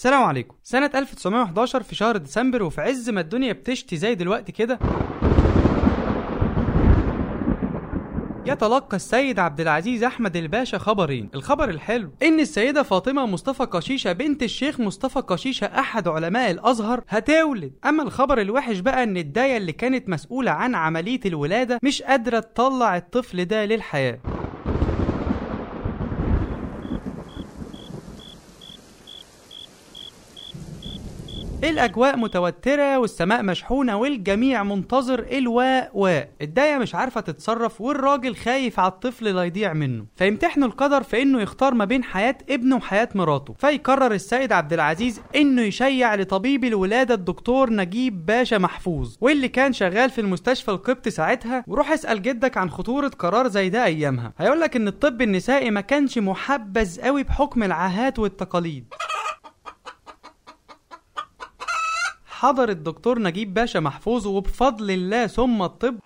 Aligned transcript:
السلام 0.00 0.22
عليكم. 0.22 0.54
سنة 0.62 0.90
1911 0.94 1.82
في 1.82 1.94
شهر 1.94 2.16
ديسمبر 2.16 2.62
وفي 2.62 2.80
عز 2.80 3.10
ما 3.10 3.20
الدنيا 3.20 3.52
بتشتي 3.52 3.96
زي 3.96 4.14
دلوقتي 4.14 4.52
كده 4.52 4.78
يتلقى 8.46 8.96
السيد 8.96 9.38
عبد 9.38 9.60
العزيز 9.60 10.04
أحمد 10.04 10.36
الباشا 10.36 10.78
خبرين. 10.78 11.30
الخبر 11.34 11.68
الحلو 11.70 12.10
إن 12.22 12.40
السيدة 12.40 12.82
فاطمة 12.82 13.26
مصطفى 13.26 13.64
قشيشة 13.64 14.12
بنت 14.12 14.42
الشيخ 14.42 14.80
مصطفى 14.80 15.20
قشيشة 15.20 15.64
أحد 15.66 16.08
علماء 16.08 16.50
الأزهر 16.50 17.04
هتولد. 17.08 17.72
أما 17.84 18.02
الخبر 18.02 18.40
الوحش 18.40 18.78
بقى 18.78 19.02
إن 19.02 19.16
الداية 19.16 19.56
اللي 19.56 19.72
كانت 19.72 20.08
مسؤولة 20.08 20.50
عن 20.50 20.74
عملية 20.74 21.20
الولادة 21.26 21.78
مش 21.82 22.02
قادرة 22.02 22.40
تطلع 22.40 22.96
الطفل 22.96 23.44
ده 23.44 23.64
للحياة. 23.64 24.18
الأجواء 31.64 32.16
متوترة 32.16 32.98
والسماء 32.98 33.42
مشحونة 33.42 33.96
والجميع 33.96 34.62
منتظر 34.62 35.26
الواء 35.32 35.90
واء. 35.94 36.28
الداية 36.42 36.78
مش 36.78 36.94
عارفة 36.94 37.20
تتصرف 37.20 37.80
والراجل 37.80 38.36
خايف 38.36 38.80
على 38.80 38.88
الطفل 38.92 39.24
لا 39.24 39.44
يضيع 39.44 39.72
منه. 39.72 40.04
فيمتحنوا 40.16 40.68
القدر 40.68 41.02
في 41.02 41.22
إنه 41.22 41.40
يختار 41.40 41.74
ما 41.74 41.84
بين 41.84 42.04
حياة 42.04 42.38
ابنه 42.50 42.76
وحياة 42.76 43.08
مراته. 43.14 43.54
فيقرر 43.58 44.12
السيد 44.12 44.52
عبد 44.52 44.72
العزيز 44.72 45.20
إنه 45.36 45.62
يشيع 45.62 46.14
لطبيب 46.14 46.64
الولادة 46.64 47.14
الدكتور 47.14 47.70
نجيب 47.72 48.26
باشا 48.26 48.56
محفوظ 48.56 49.16
واللي 49.20 49.48
كان 49.48 49.72
شغال 49.72 50.10
في 50.10 50.20
المستشفى 50.20 50.70
القبطي 50.70 51.10
ساعتها. 51.10 51.64
وروح 51.66 51.90
اسأل 51.92 52.22
جدك 52.22 52.56
عن 52.56 52.70
خطورة 52.70 53.08
قرار 53.08 53.48
زي 53.48 53.68
ده 53.68 53.84
أيامها. 53.84 54.32
هيقول 54.38 54.60
لك 54.60 54.76
إن 54.76 54.88
الطب 54.88 55.22
النسائي 55.22 55.70
ما 55.70 55.80
كانش 55.80 56.18
محبذ 56.18 57.00
قوي 57.00 57.22
بحكم 57.22 57.62
العاهات 57.62 58.18
والتقاليد. 58.18 58.84
حضر 62.40 62.68
الدكتور 62.68 63.18
نجيب 63.18 63.54
باشا 63.54 63.78
محفوظ 63.78 64.26
وبفضل 64.26 64.90
الله 64.90 65.26
ثم 65.26 65.62
الطب. 65.62 65.98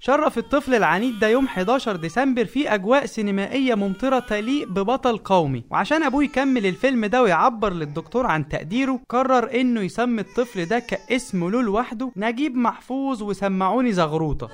شرف 0.00 0.38
الطفل 0.38 0.74
العنيد 0.74 1.18
ده 1.18 1.28
يوم 1.28 1.44
11 1.44 1.96
ديسمبر 1.96 2.44
في 2.44 2.74
أجواء 2.74 3.06
سينمائية 3.06 3.74
ممطرة 3.74 4.18
تليق 4.18 4.68
ببطل 4.68 5.18
قومي. 5.18 5.64
وعشان 5.70 6.02
ابوه 6.02 6.24
يكمل 6.24 6.66
الفيلم 6.66 7.06
ده 7.06 7.22
ويعبر 7.22 7.72
للدكتور 7.72 8.26
عن 8.26 8.48
تقديره 8.48 9.00
قرر 9.08 9.60
إنه 9.60 9.80
يسمي 9.80 10.20
الطفل 10.20 10.64
ده 10.66 10.78
كاسم 10.78 11.48
له 11.50 11.62
لوحده 11.62 12.12
نجيب 12.16 12.56
محفوظ 12.56 13.22
وسمعوني 13.22 13.92
زغروطة. 13.92 14.48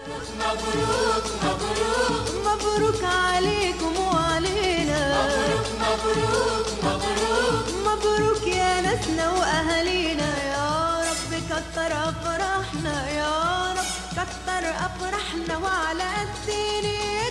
افراحنا 12.78 13.08
يا 13.10 13.72
رب 13.72 13.86
كتر 14.12 14.70
افراحنا 14.86 15.56
وعلى 15.56 16.04
قد 16.04 17.27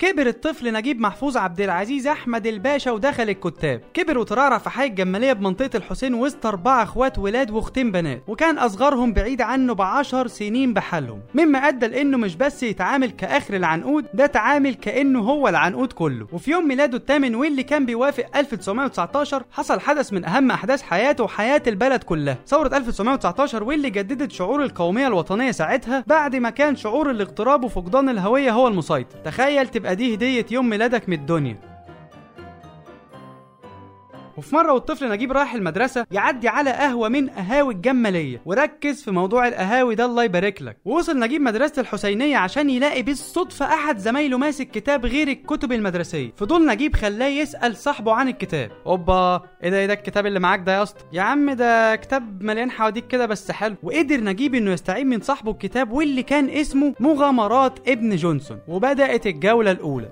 كبر 0.00 0.26
الطفل 0.26 0.72
نجيب 0.72 1.00
محفوظ 1.00 1.36
عبد 1.36 1.60
العزيز 1.60 2.06
أحمد 2.06 2.46
الباشا 2.46 2.90
ودخل 2.90 3.22
الكتاب. 3.30 3.80
كبر 3.94 4.18
وترعرع 4.18 4.58
في 4.58 4.70
حي 4.70 4.86
الجمالية 4.86 5.32
بمنطقة 5.32 5.70
الحسين 5.76 6.14
وسط 6.14 6.46
أربع 6.46 6.82
أخوات 6.82 7.18
ولاد 7.18 7.50
وأختين 7.50 7.92
بنات 7.92 8.22
وكان 8.28 8.58
أصغرهم 8.58 9.12
بعيد 9.12 9.42
عنه 9.42 9.74
بعشر 9.74 10.26
سنين 10.26 10.74
بحالهم. 10.74 11.20
مما 11.34 11.58
أدى 11.58 11.86
لإنه 11.86 12.16
مش 12.18 12.36
بس 12.36 12.62
يتعامل 12.62 13.10
كاخر 13.10 13.56
العنقود 13.56 14.06
ده 14.14 14.26
تعامل 14.26 14.74
كإنه 14.74 15.20
هو 15.20 15.48
العنقود 15.48 15.92
كله. 15.92 16.26
وفي 16.32 16.50
يوم 16.50 16.68
ميلاده 16.68 16.96
الثامن 16.96 17.34
واللي 17.34 17.62
كان 17.62 17.86
بيوافق 17.86 18.24
1919 18.36 19.44
حصل 19.50 19.80
حدث 19.80 20.12
من 20.12 20.24
أهم 20.24 20.50
أحداث 20.50 20.82
حياته 20.82 21.24
وحياة 21.24 21.62
البلد 21.66 22.02
كلها. 22.02 22.38
ثورة 22.46 22.76
1919 22.76 23.62
واللي 23.64 23.90
جددت 23.90 24.32
شعور 24.32 24.62
القومية 24.62 25.06
الوطنية 25.06 25.50
ساعتها 25.50 26.04
بعد 26.06 26.36
ما 26.36 26.50
كان 26.50 26.76
شعور 26.76 27.10
الاغتراب 27.10 27.64
وفقدان 27.64 28.08
الهوية 28.08 28.50
هو 28.50 28.68
المسيطر. 28.68 29.18
تخيل 29.24 29.68
تبقى 29.68 29.89
دي 29.94 30.14
هديه 30.14 30.46
يوم 30.50 30.68
ميلادك 30.68 31.08
من 31.08 31.18
الدنيا. 31.18 31.56
وفي 34.40 34.54
مرة 34.56 34.72
والطفل 34.72 35.08
نجيب 35.08 35.32
رايح 35.32 35.54
المدرسة 35.54 36.06
يعدي 36.10 36.48
على 36.48 36.70
قهوة 36.70 37.08
من 37.08 37.30
قهاوي 37.30 37.74
الجمالية 37.74 38.42
وركز 38.46 39.02
في 39.02 39.10
موضوع 39.10 39.48
القهاوي 39.48 39.94
ده 39.94 40.04
الله 40.04 40.24
يبارك 40.24 40.62
لك. 40.62 40.76
ووصل 40.84 41.18
نجيب 41.18 41.40
مدرسة 41.40 41.80
الحسينية 41.80 42.36
عشان 42.36 42.70
يلاقي 42.70 43.02
بالصدفة 43.02 43.66
أحد 43.66 43.98
زمايله 43.98 44.38
ماسك 44.38 44.70
كتاب 44.70 45.06
غير 45.06 45.28
الكتب 45.28 45.72
المدرسية. 45.72 46.32
فضول 46.36 46.66
نجيب 46.66 46.96
خلاه 46.96 47.26
يسأل 47.26 47.76
صاحبه 47.76 48.12
عن 48.12 48.28
الكتاب. 48.28 48.70
أوبا 48.86 49.42
إيه 49.62 49.70
ده 49.70 49.78
إيه 49.78 49.86
ده 49.86 49.92
الكتاب 49.92 50.26
اللي 50.26 50.40
معاك 50.40 50.60
ده 50.60 50.72
يا 50.72 50.82
أسطى؟ 50.82 51.04
يا 51.12 51.22
عم 51.22 51.50
ده 51.50 51.96
كتاب 51.96 52.42
مليان 52.42 52.70
حواديت 52.70 53.06
كده 53.06 53.26
بس 53.26 53.50
حلو. 53.50 53.76
وقدر 53.82 54.20
نجيب 54.24 54.54
إنه 54.54 54.70
يستعين 54.72 55.06
من 55.06 55.20
صاحبه 55.20 55.50
الكتاب 55.50 55.92
واللي 55.92 56.22
كان 56.22 56.48
اسمه 56.50 56.94
مغامرات 57.00 57.88
ابن 57.88 58.16
جونسون 58.16 58.58
وبدأت 58.68 59.26
الجولة 59.26 59.70
الأولى. 59.70 60.08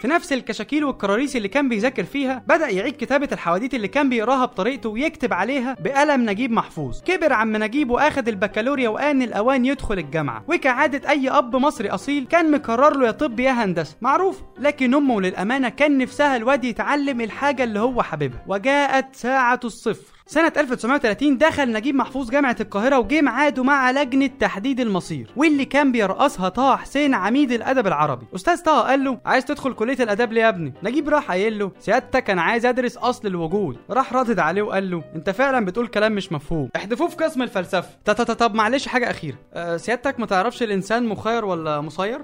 في 0.00 0.08
نفس 0.08 0.32
الكشاكيل 0.32 0.84
والكراريس 0.84 1.36
اللي 1.36 1.48
كان 1.48 1.68
بيذاكر 1.68 2.04
فيها 2.04 2.42
بدأ 2.48 2.68
يعيد 2.68 2.96
كتابة 2.96 3.28
الحواديت 3.32 3.74
اللي 3.74 3.88
كان 3.88 4.08
بيقراها 4.08 4.44
بطريقته 4.44 4.88
ويكتب 4.88 5.32
عليها 5.32 5.76
بقلم 5.80 6.30
نجيب 6.30 6.50
محفوظ. 6.50 7.00
كبر 7.02 7.32
عم 7.32 7.56
نجيب 7.56 7.90
وآخد 7.90 8.28
البكالوريا 8.28 8.88
وآن 8.88 9.22
الأوان 9.22 9.64
يدخل 9.64 9.98
الجامعة. 9.98 10.44
وكعادة 10.48 11.10
أي 11.10 11.30
أب 11.30 11.56
مصري 11.56 11.90
أصيل 11.90 12.26
كان 12.26 12.50
مقرر 12.50 12.96
له 12.96 13.06
يا 13.06 13.10
طب 13.10 13.40
يا 13.40 13.50
هندسة. 13.50 13.96
معروف 14.00 14.42
لكن 14.58 14.94
أمه 14.94 15.20
للأمانة 15.20 15.68
كان 15.68 15.98
نفسها 15.98 16.36
الواد 16.36 16.64
يتعلم 16.64 17.20
الحاجة 17.20 17.64
اللي 17.64 17.80
هو 17.80 18.02
حاببها. 18.02 18.44
وجاءت 18.46 19.16
ساعة 19.16 19.60
الصفر. 19.64 20.19
سنة 20.30 20.52
1930 20.56 21.38
دخل 21.38 21.72
نجيب 21.72 21.94
محفوظ 21.94 22.30
جامعة 22.30 22.56
القاهرة 22.60 22.98
وجه 22.98 23.20
ميعاده 23.20 23.62
مع 23.64 23.90
لجنة 23.90 24.26
تحديد 24.26 24.80
المصير 24.80 25.30
واللي 25.36 25.64
كان 25.64 25.92
بيرأسها 25.92 26.48
طه 26.48 26.76
حسين 26.76 27.14
عميد 27.14 27.52
الأدب 27.52 27.86
العربي. 27.86 28.26
أستاذ 28.34 28.62
طه 28.62 28.80
قال 28.80 29.04
له 29.04 29.20
عايز 29.26 29.44
تدخل 29.44 29.72
كلية 29.72 30.02
الآداب 30.02 30.32
ليه 30.32 30.42
يا 30.42 30.48
ابني؟ 30.48 30.72
نجيب 30.82 31.08
راح 31.08 31.28
قايل 31.30 31.58
له 31.58 31.72
سيادتك 31.78 32.30
أنا 32.30 32.42
عايز 32.42 32.66
أدرس 32.66 32.96
أصل 32.96 33.28
الوجود. 33.28 33.76
راح 33.90 34.12
ردد 34.12 34.38
عليه 34.38 34.62
وقال 34.62 34.90
له 34.90 35.04
أنت 35.14 35.30
فعلا 35.30 35.64
بتقول 35.64 35.86
كلام 35.86 36.12
مش 36.12 36.32
مفهوم. 36.32 36.68
احذفوه 36.76 37.08
في 37.08 37.16
قسم 37.16 37.42
الفلسفة. 37.42 37.88
طب 38.14 38.54
معلش 38.54 38.88
حاجة 38.88 39.10
أخيرة. 39.10 39.36
أه 39.54 39.76
سيادتك 39.76 40.20
ما 40.20 40.26
تعرفش 40.26 40.62
الإنسان 40.62 41.06
مخير 41.06 41.44
ولا 41.44 41.80
مسير؟ 41.80 42.22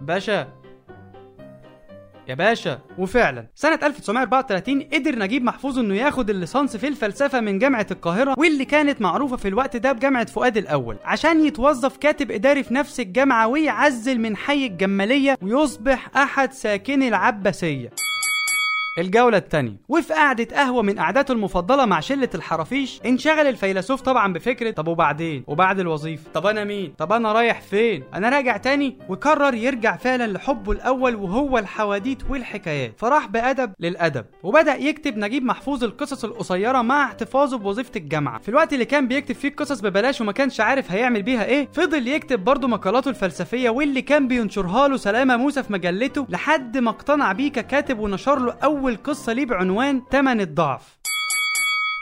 باشا 0.00 0.48
يا 2.28 2.34
باشا. 2.34 2.78
وفعلا. 2.98 3.46
سنة 3.54 3.78
1934 3.82 4.82
قدر 4.82 5.18
نجيب 5.18 5.42
محفوظ 5.44 5.78
إنه 5.78 5.94
ياخد 5.94 6.30
الليسانس 6.30 6.76
في 6.76 6.88
الفلسفة 6.88 7.40
من 7.40 7.58
جامعة 7.58 7.86
القاهرة 7.90 8.34
واللي 8.38 8.64
كانت 8.64 9.00
معروفة 9.00 9.36
في 9.36 9.48
الوقت 9.48 9.76
ده 9.76 9.92
بجامعة 9.92 10.26
فؤاد 10.26 10.56
الأول 10.56 10.96
عشان 11.04 11.46
يتوظف 11.46 11.96
كاتب 11.96 12.30
إداري 12.30 12.62
في 12.62 12.74
نفس 12.74 13.00
الجامعة 13.00 13.46
ويعزل 13.48 14.18
من 14.20 14.36
حي 14.36 14.66
الجمالية 14.66 15.38
ويصبح 15.42 16.16
أحد 16.16 16.52
ساكني 16.52 17.08
العباسية. 17.08 17.90
الجولة 18.98 19.36
التانية. 19.38 19.76
وفي 19.88 20.12
قعدة 20.12 20.56
قهوة 20.56 20.82
من 20.82 20.98
قعداته 20.98 21.32
المفضلة 21.32 21.84
مع 21.86 22.00
شلة 22.00 22.28
الحرافيش 22.34 23.00
انشغل 23.06 23.46
الفيلسوف 23.46 24.00
طبعا 24.00 24.32
بفكرة 24.32 24.70
طب 24.70 24.88
وبعدين؟ 24.88 25.44
وبعد 25.46 25.80
الوظيفة؟ 25.80 26.30
طب 26.34 26.46
أنا 26.46 26.64
مين؟ 26.64 26.94
طب 26.98 27.12
أنا 27.12 27.32
رايح 27.32 27.60
فين؟ 27.60 28.02
أنا 28.14 28.28
راجع 28.28 28.56
تاني؟ 28.56 28.98
وقرر 29.08 29.54
يرجع 29.54 29.96
فعلا 29.96 30.32
لحبه 30.32 30.72
الأول 30.72 31.14
وهو 31.14 31.58
الحواديت 31.58 32.30
والحكايات. 32.30 32.94
فراح 32.98 33.26
بأدب 33.28 33.72
للأدب 33.80 34.24
وبدأ 34.42 34.74
يكتب 34.76 35.16
نجيب 35.16 35.44
محفوظ 35.44 35.84
القصص 35.84 36.24
القصيرة 36.24 36.82
مع 36.82 37.04
احتفاظه 37.04 37.58
بوظيفة 37.58 37.92
الجامعة. 37.96 38.38
في 38.38 38.48
الوقت 38.48 38.72
اللي 38.72 38.84
كان 38.84 39.08
بيكتب 39.08 39.34
فيه 39.34 39.48
القصص 39.48 39.80
ببلاش 39.80 40.20
وما 40.20 40.32
كانش 40.32 40.60
عارف 40.60 40.92
هيعمل 40.92 41.22
بيها 41.22 41.44
إيه 41.44 41.68
فضل 41.72 42.08
يكتب 42.08 42.44
برضه 42.44 42.68
مقالاته 42.68 43.08
الفلسفية 43.08 43.70
واللي 43.70 44.02
كان 44.02 44.28
بينشرها 44.28 44.88
له 44.88 44.96
سلامة 44.96 45.36
موسى 45.36 45.62
في 45.62 45.72
مجلته 45.72 46.26
لحد 46.28 46.78
ما 46.78 46.90
اقتنع 46.90 47.32
بيه 47.32 47.52
ككاتب 47.52 47.98
ونشر 47.98 48.38
له 48.38 48.52
أول 48.64 48.83
قصة 48.92 49.32
ليه 49.32 49.46
بعنوان 49.46 50.08
تمن 50.08 50.40
الضعف. 50.40 50.98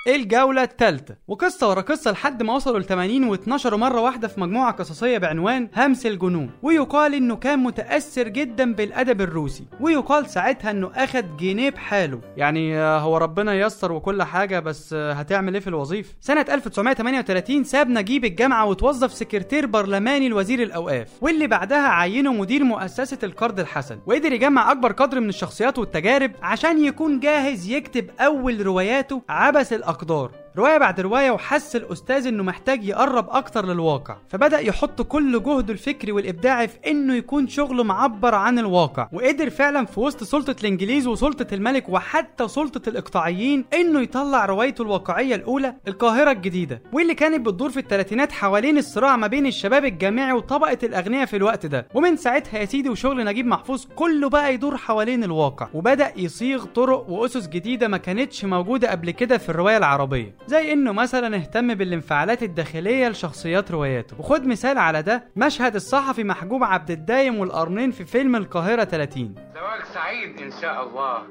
الجولة 0.08 0.62
الثالثة. 0.62 1.16
وقصة 1.28 1.68
ورا 1.68 1.80
قصة 1.80 2.10
لحد 2.10 2.42
ما 2.42 2.54
وصلوا 2.54 2.78
ل 2.78 2.84
80 2.84 3.24
واتنشروا 3.24 3.78
مرة 3.78 4.00
واحدة 4.00 4.28
في 4.28 4.40
مجموعة 4.40 4.72
قصصية 4.72 5.18
بعنوان 5.18 5.68
همس 5.76 6.06
الجنون. 6.06 6.50
ويقال 6.62 7.14
إنه 7.14 7.36
كان 7.36 7.58
متأثر 7.58 8.28
جدا 8.28 8.74
بالأدب 8.74 9.20
الروسي. 9.20 9.64
ويقال 9.80 10.30
ساعتها 10.30 10.70
إنه 10.70 10.90
أخد 10.94 11.36
جنيه 11.36 11.70
بحاله 11.70 12.20
يعني 12.36 12.78
آه، 12.78 12.98
هو 12.98 13.16
ربنا 13.16 13.54
ييسر 13.54 13.92
وكل 13.92 14.22
حاجة 14.22 14.60
بس 14.60 14.92
آه، 14.92 15.12
هتعمل 15.12 15.54
إيه 15.54 15.60
في 15.60 15.68
الوظيفة؟ 15.68 16.14
سنة 16.20 16.46
1938 16.50 17.64
ساب 17.64 17.88
نجيب 17.88 18.24
الجامعة 18.24 18.64
وتوظف 18.66 19.12
سكرتير 19.12 19.66
برلماني 19.66 20.28
لوزير 20.28 20.62
الأوقاف. 20.62 21.08
واللي 21.20 21.46
بعدها 21.46 21.88
عينه 21.88 22.32
مدير 22.32 22.64
مؤسسة 22.64 23.18
القرض 23.22 23.60
الحسن. 23.60 23.98
وقدر 24.06 24.32
يجمع 24.32 24.72
أكبر 24.72 24.92
قدر 24.92 25.20
من 25.20 25.28
الشخصيات 25.28 25.78
والتجارب 25.78 26.32
عشان 26.42 26.84
يكون 26.84 27.20
جاهز 27.20 27.68
يكتب 27.68 28.10
أول 28.20 28.66
رواياته 28.66 29.22
عبث 29.28 29.72
الأقدار 29.91 30.31
رواية 30.56 30.78
بعد 30.78 31.00
رواية 31.00 31.30
وحس 31.30 31.76
الأستاذ 31.76 32.26
إنه 32.26 32.42
محتاج 32.42 32.84
يقرب 32.84 33.26
أكتر 33.30 33.66
للواقع. 33.66 34.16
فبدأ 34.28 34.58
يحط 34.58 35.02
كل 35.02 35.42
جهده 35.42 35.72
الفكري 35.72 36.12
والإبداعي 36.12 36.68
في 36.68 36.78
إنه 36.86 37.14
يكون 37.14 37.48
شغله 37.48 37.84
معبر 37.84 38.34
عن 38.34 38.58
الواقع. 38.58 39.08
وقدر 39.12 39.50
فعلا 39.50 39.86
في 39.86 40.00
وسط 40.00 40.24
سلطة 40.24 40.56
الإنجليز 40.60 41.06
وسلطة 41.06 41.54
الملك 41.54 41.88
وحتى 41.88 42.48
سلطة 42.48 42.88
الإقطاعيين 42.88 43.64
إنه 43.74 44.00
يطلع 44.00 44.46
روايته 44.46 44.82
الواقعية 44.82 45.34
الأولى 45.34 45.74
القاهرة 45.88 46.30
الجديدة. 46.30 46.82
واللي 46.92 47.14
كانت 47.14 47.46
بتدور 47.46 47.70
في 47.70 47.80
الثلاثينات 47.80 48.32
حوالين 48.32 48.78
الصراع 48.78 49.16
ما 49.16 49.26
بين 49.26 49.46
الشباب 49.46 49.84
الجامعي 49.84 50.32
وطبقة 50.32 50.78
الأغنياء 50.82 51.26
في 51.26 51.36
الوقت 51.36 51.66
ده. 51.66 51.86
ومن 51.94 52.16
ساعتها 52.16 52.58
يا 52.58 52.64
سيدي 52.64 52.88
وشغل 52.88 53.24
نجيب 53.24 53.46
محفوظ 53.46 53.84
كله 53.96 54.28
بقى 54.28 54.54
يدور 54.54 54.76
حوالين 54.76 55.24
الواقع. 55.24 55.68
وبدأ 55.74 56.12
يصيغ 56.16 56.64
طرق 56.64 57.10
وأسس 57.10 57.48
جديدة 57.48 57.88
ما 57.88 57.96
كانتش 57.96 58.44
موجودة 58.44 58.90
قبل 58.90 59.10
كده 59.10 59.38
في 59.38 59.48
الرواية 59.48 59.76
العربية. 59.76 60.41
زي 60.46 60.72
إنه 60.72 60.92
مثلا 60.92 61.36
اهتم 61.36 61.74
بالانفعالات 61.74 62.42
الداخلية 62.42 63.08
لشخصيات 63.08 63.70
رواياته. 63.70 64.20
وخد 64.20 64.46
مثال 64.46 64.78
على 64.78 65.02
ده 65.02 65.24
مشهد 65.36 65.74
الصحفي 65.74 66.24
محجوب 66.24 66.64
عبد 66.64 66.90
الدايم 66.90 67.38
والقرنين 67.38 67.90
في 67.90 68.04
فيلم 68.04 68.36
القاهرة 68.36 68.84
30 68.84 69.34
زواج 69.54 69.84
سعيد 69.94 70.40
إن 70.40 70.50
شاء 70.60 70.82
الله. 70.88 71.26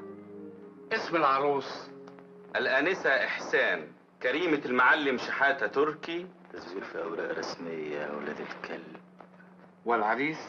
اسم 0.93 1.15
العروس. 1.15 1.89
الآنسة 2.55 3.09
إحسان 3.09 3.87
كريمة 4.23 4.61
المعلم 4.65 5.17
شحاتة 5.17 5.67
تركي. 5.67 6.27
تسجيل 6.53 6.81
في 6.81 7.01
أوراق 7.03 7.37
رسمية 7.37 7.95
يا 7.95 8.11
ولاد 8.11 8.39
الكلب. 8.39 8.97
والعريس؟ 9.85 10.39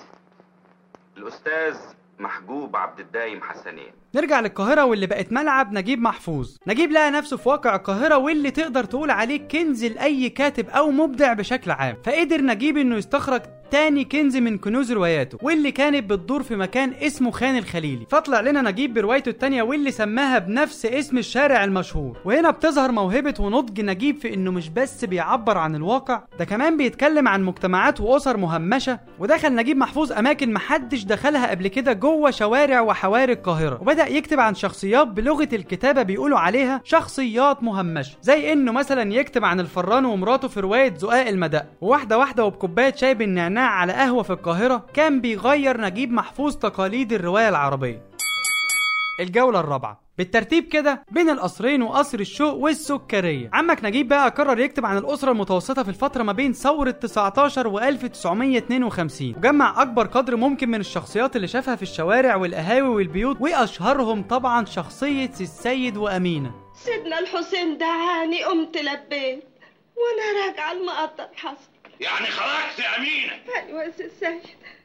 الأستاذ 1.16 1.76
محجوب 2.18 2.76
عبد 2.76 3.00
الدايم 3.00 3.42
حسنين. 3.42 3.92
نرجع 4.14 4.40
للقاهرة 4.40 4.84
واللي 4.84 5.06
بقت 5.06 5.32
ملعب 5.32 5.72
نجيب 5.72 6.02
محفوظ. 6.02 6.56
نجيب 6.66 6.90
لقى 6.90 7.10
نفسه 7.10 7.36
في 7.36 7.48
واقع 7.48 7.76
القاهرة 7.76 8.16
واللي 8.16 8.50
تقدر 8.50 8.84
تقول 8.84 9.10
عليه 9.10 9.48
كنز 9.48 9.84
لأي 9.84 10.28
كاتب 10.28 10.68
أو 10.68 10.90
مبدع 10.90 11.32
بشكل 11.32 11.70
عام. 11.70 11.96
فقدر 12.04 12.40
نجيب 12.40 12.76
إنه 12.76 12.96
يستخرج 12.96 13.42
تاني 13.72 14.04
كنز 14.04 14.36
من 14.36 14.58
كنوز 14.58 14.92
رواياته 14.92 15.38
واللي 15.42 15.72
كانت 15.72 16.10
بتدور 16.10 16.42
في 16.42 16.56
مكان 16.56 16.92
اسمه 17.02 17.30
خان 17.30 17.56
الخليلي. 17.56 18.06
فطلع 18.10 18.40
لنا 18.40 18.62
نجيب 18.62 18.94
بروايته 18.94 19.28
التانية 19.28 19.62
واللي 19.62 19.90
سماها 19.90 20.38
بنفس 20.38 20.86
اسم 20.86 21.18
الشارع 21.18 21.64
المشهور. 21.64 22.18
وهنا 22.24 22.50
بتظهر 22.50 22.92
موهبة 22.92 23.34
ونضج 23.40 23.80
نجيب 23.80 24.18
في 24.18 24.34
إنه 24.34 24.50
مش 24.50 24.68
بس 24.68 25.04
بيعبر 25.04 25.58
عن 25.58 25.74
الواقع 25.74 26.22
ده 26.38 26.44
كمان 26.44 26.76
بيتكلم 26.76 27.28
عن 27.28 27.42
مجتمعات 27.42 28.00
وأسر 28.00 28.36
مهمشة. 28.36 29.00
ودخل 29.18 29.54
نجيب 29.54 29.76
محفوظ 29.76 30.12
أماكن 30.12 30.52
محدش 30.52 31.04
دخلها 31.04 31.50
قبل 31.50 31.68
كده 31.68 31.92
جوه 31.92 32.30
شوارع 32.30 32.80
وحواري 32.80 33.32
القاهرة. 33.32 33.78
وبدأ 33.80 34.06
يكتب 34.06 34.40
عن 34.40 34.54
شخصيات 34.54 35.06
بلغة 35.06 35.48
الكتابة 35.52 36.02
بيقولوا 36.02 36.38
عليها 36.38 36.80
شخصيات 36.84 37.62
مهمشة. 37.62 38.16
زي 38.22 38.52
إنه 38.52 38.72
مثلا 38.72 39.14
يكتب 39.14 39.44
عن 39.44 39.60
الفران 39.60 40.04
ومراته 40.04 40.48
في 40.48 40.60
رواية 40.60 40.94
زقاق 40.94 41.26
المدق 41.26 41.66
وواحدة 41.80 42.18
واحدة 42.18 42.44
وبكوباية 42.44 42.94
شاي 42.94 43.14
بالنعناع 43.14 43.61
على 43.66 43.92
قهوة 43.92 44.22
في 44.22 44.30
القاهرة 44.30 44.86
كان 44.94 45.20
بيغير 45.20 45.80
نجيب 45.80 46.12
محفوظ 46.12 46.56
تقاليد 46.56 47.12
الرواية 47.12 47.48
العربية. 47.48 48.02
الجولة 49.20 49.60
الرابعة. 49.60 50.02
بالترتيب 50.18 50.64
كده 50.68 51.04
بين 51.10 51.30
القصرين 51.30 51.82
وقصر 51.82 52.20
الشوق 52.20 52.54
والسكرية. 52.54 53.50
عمك 53.52 53.84
نجيب 53.84 54.08
بقى 54.08 54.28
قرر 54.30 54.58
يكتب 54.58 54.86
عن 54.86 54.98
الأسرة 54.98 55.30
المتوسطة 55.32 55.82
في 55.82 55.88
الفترة 55.88 56.22
ما 56.22 56.32
بين 56.32 56.52
ثورة 56.52 56.90
19 56.90 57.66
و 57.68 57.78
1952 57.78 59.34
وجمع 59.36 59.82
أكبر 59.82 60.06
قدر 60.06 60.36
ممكن 60.36 60.68
من 60.70 60.80
الشخصيات 60.80 61.36
اللي 61.36 61.48
شافها 61.48 61.76
في 61.76 61.82
الشوارع 61.82 62.36
والقهاوي 62.36 62.88
والبيوت 62.88 63.36
وأشهرهم 63.40 64.22
طبعا 64.22 64.64
شخصية 64.64 65.30
السيد 65.40 65.96
وأمينة. 65.96 66.54
سيدنا 66.74 67.18
الحسين 67.18 67.78
دعاني 67.78 68.44
قمت 68.44 68.76
لبيت 68.76 69.44
وأنا 69.96 70.46
راجعة 70.46 70.72
المقطر 70.72 71.28
حصل 71.36 71.71
يعني 72.02 72.26
خرجت 72.26 72.78
يا 72.78 72.98
أمينة. 72.98 73.32
أيوه 73.68 73.82
يا 73.82 73.90
سي 73.90 74.04
السيد 74.04 74.40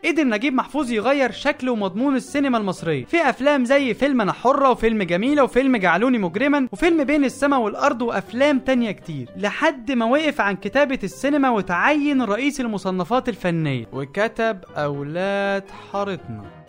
قدر 0.06 0.24
نجيب 0.24 0.54
محفوظ 0.54 0.92
يغير 0.92 1.31
شكل 1.31 1.69
ومضمون 1.69 2.16
السينما 2.16 2.58
المصرية. 2.58 3.06
في 3.06 3.30
أفلام 3.30 3.66
زي 3.66 3.94
فيلم 3.94 4.22
أنا 4.22 4.34
حرة 4.34 4.69
وفيلم 4.69 5.04
جميلة 5.04 5.44
وفيلم 5.44 5.78
جعلوني 5.78 6.18
مجرما 6.18 6.68
وفيلم 6.72 7.04
بين 7.04 7.25
السماء 7.25 7.60
والأرض 7.60 8.02
وأفلام 8.02 8.60
تانية 8.60 8.92
كتير. 8.92 9.28
لحد 9.38 9.92
ما 9.92 10.06
وقف 10.06 10.42
عن 10.42 10.56
كتابة 10.56 11.00
السينما 11.04 11.50
وتعين 11.50 12.22
رئيس 12.22 12.62
المصنفات 12.62 13.30
الفنية. 13.30 13.86
وكتب 13.94 14.60
أولاد 14.75 15.64
حارتنا. 15.92 16.67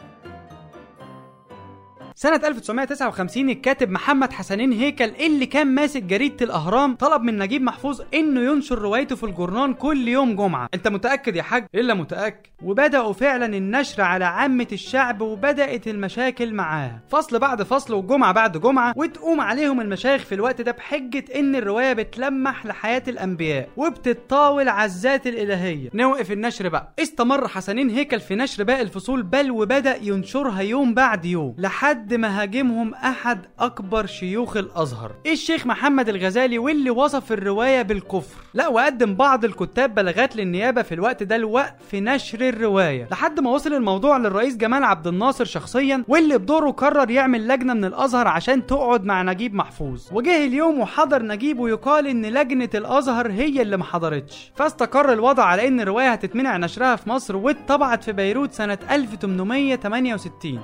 سنة 2.20 2.41
1959 2.44 3.50
الكاتب 3.50 3.91
محمد 3.91 4.32
حسنين 4.32 4.73
هيكل 4.73 5.05
اللي 5.05 5.47
كان 5.47 5.67
ماسك 5.67 6.03
جريدة 6.03 6.47
الأهرام 6.47 6.94
طلب 6.94 7.23
من 7.23 7.38
نجيب 7.38 7.62
محفوظ 7.62 8.00
إنه 8.15 8.41
ينشر 8.41 8.79
روايته 8.79 9.17
في 9.17 9.25
الجورنان 9.25 9.75
كل 9.75 10.09
يوم 10.09 10.37
جمعة، 10.37 10.69
أنت 10.75 10.88
متأكد 10.88 11.37
يا 11.37 11.43
حاج؟ 11.43 11.67
إلا 11.75 11.94
متأكد، 11.94 12.50
وبدأوا 12.62 13.12
فعلا 13.12 13.47
النشر 13.56 14.03
على 14.03 14.25
عامة 14.25 14.67
الشعب 14.73 15.20
وبدأت 15.20 15.88
المشاكل 15.88 16.55
معاها، 16.55 17.00
فصل 17.09 17.38
بعد 17.38 17.62
فصل 17.62 17.94
وجمعة 17.94 18.32
بعد 18.32 18.56
جمعة 18.56 18.93
وتقوم 18.97 19.41
عليهم 19.41 19.81
المشايخ 19.81 20.23
في 20.23 20.35
الوقت 20.35 20.61
ده 20.61 20.73
بحجة 20.73 21.25
إن 21.35 21.56
الرواية 21.56 21.93
بتلمح 21.93 22.67
لحياة 22.67 23.03
الأنبياء 23.09 23.69
وبتتطاول 23.76 24.69
على 24.69 24.85
الذات 24.85 25.26
الإلهية، 25.26 25.91
نوقف 25.94 26.32
النشر 26.32 26.69
بقى، 26.69 26.93
استمر 26.99 27.49
حسنين 27.49 27.91
هيكل 27.91 28.21
في 28.21 28.35
نشر 28.35 28.64
باقي 28.64 28.82
الفصول 28.82 29.23
بل 29.23 29.50
وبدأ 29.50 29.97
ينشرها 30.03 30.61
يوم 30.61 30.94
بعد 30.94 31.25
يوم. 31.25 31.55
لحد 31.59 32.08
ما 32.15 32.43
هاجمهم 32.43 32.95
أحد 32.95 33.41
أكبر 33.59 34.07
شيوخ 34.07 34.57
الأزهر. 34.57 35.13
الشيخ 35.27 35.67
محمد 35.67 36.09
الغزالي 36.09 36.59
واللي 36.59 36.91
وصف 36.91 37.33
الرواية 37.33 37.83
بالكفر؟ 37.83 38.43
لا 38.55 38.69
وقدم 38.69 39.15
بعض 39.15 39.45
الكتاب 39.45 39.95
بلاغات 39.95 40.37
للنيابه 40.37 40.83
في 40.83 40.95
الوقت 40.95 41.23
ده 41.23 41.37
لوقف 41.37 41.95
نشر 41.95 42.49
الرواية. 42.49 43.09
لحد 43.11 43.41
ما 43.41 43.51
وصل 43.51 43.73
الموضوع 43.73 44.17
للرئيس 44.19 44.57
جمال 44.57 44.85
عبد 44.85 45.07
الناصر 45.07 45.45
شخصيا 45.45 46.05
واللي 46.09 46.39
بدوره 46.39 46.71
قرر 46.71 47.11
يعمل 47.11 47.49
لجنة 47.49 47.75
من 47.75 47.85
الأزهر 47.85 48.29
عشان 48.29 48.67
تقعد 48.67 49.05
مع 49.05 49.23
نجيب 49.23 49.55
محفوظ. 49.55 50.03
وجه 50.13 50.47
اليوم 50.47 50.81
وحضر 50.81 51.23
نجيب 51.23 51.59
ويقال 51.59 52.07
إن 52.07 52.27
لجنة 52.27 52.71
الأزهر 52.75 53.31
هي 53.31 53.63
اللي 53.63 53.77
ما 53.77 53.85
حضرتش. 53.85 54.53
فاستقر 54.55 55.13
الوضع 55.13 55.45
على 55.45 55.69
إن 55.69 55.81
الرواية 55.81 56.13
هتتمنع 56.13 56.57
نشرها 56.57 56.97
في 56.97 57.09
مصر 57.11 57.37
واتطبعت 57.37 58.05
في 58.05 58.13
بيروت 58.13 58.53
سنة 58.53 58.79
1868 58.91 60.61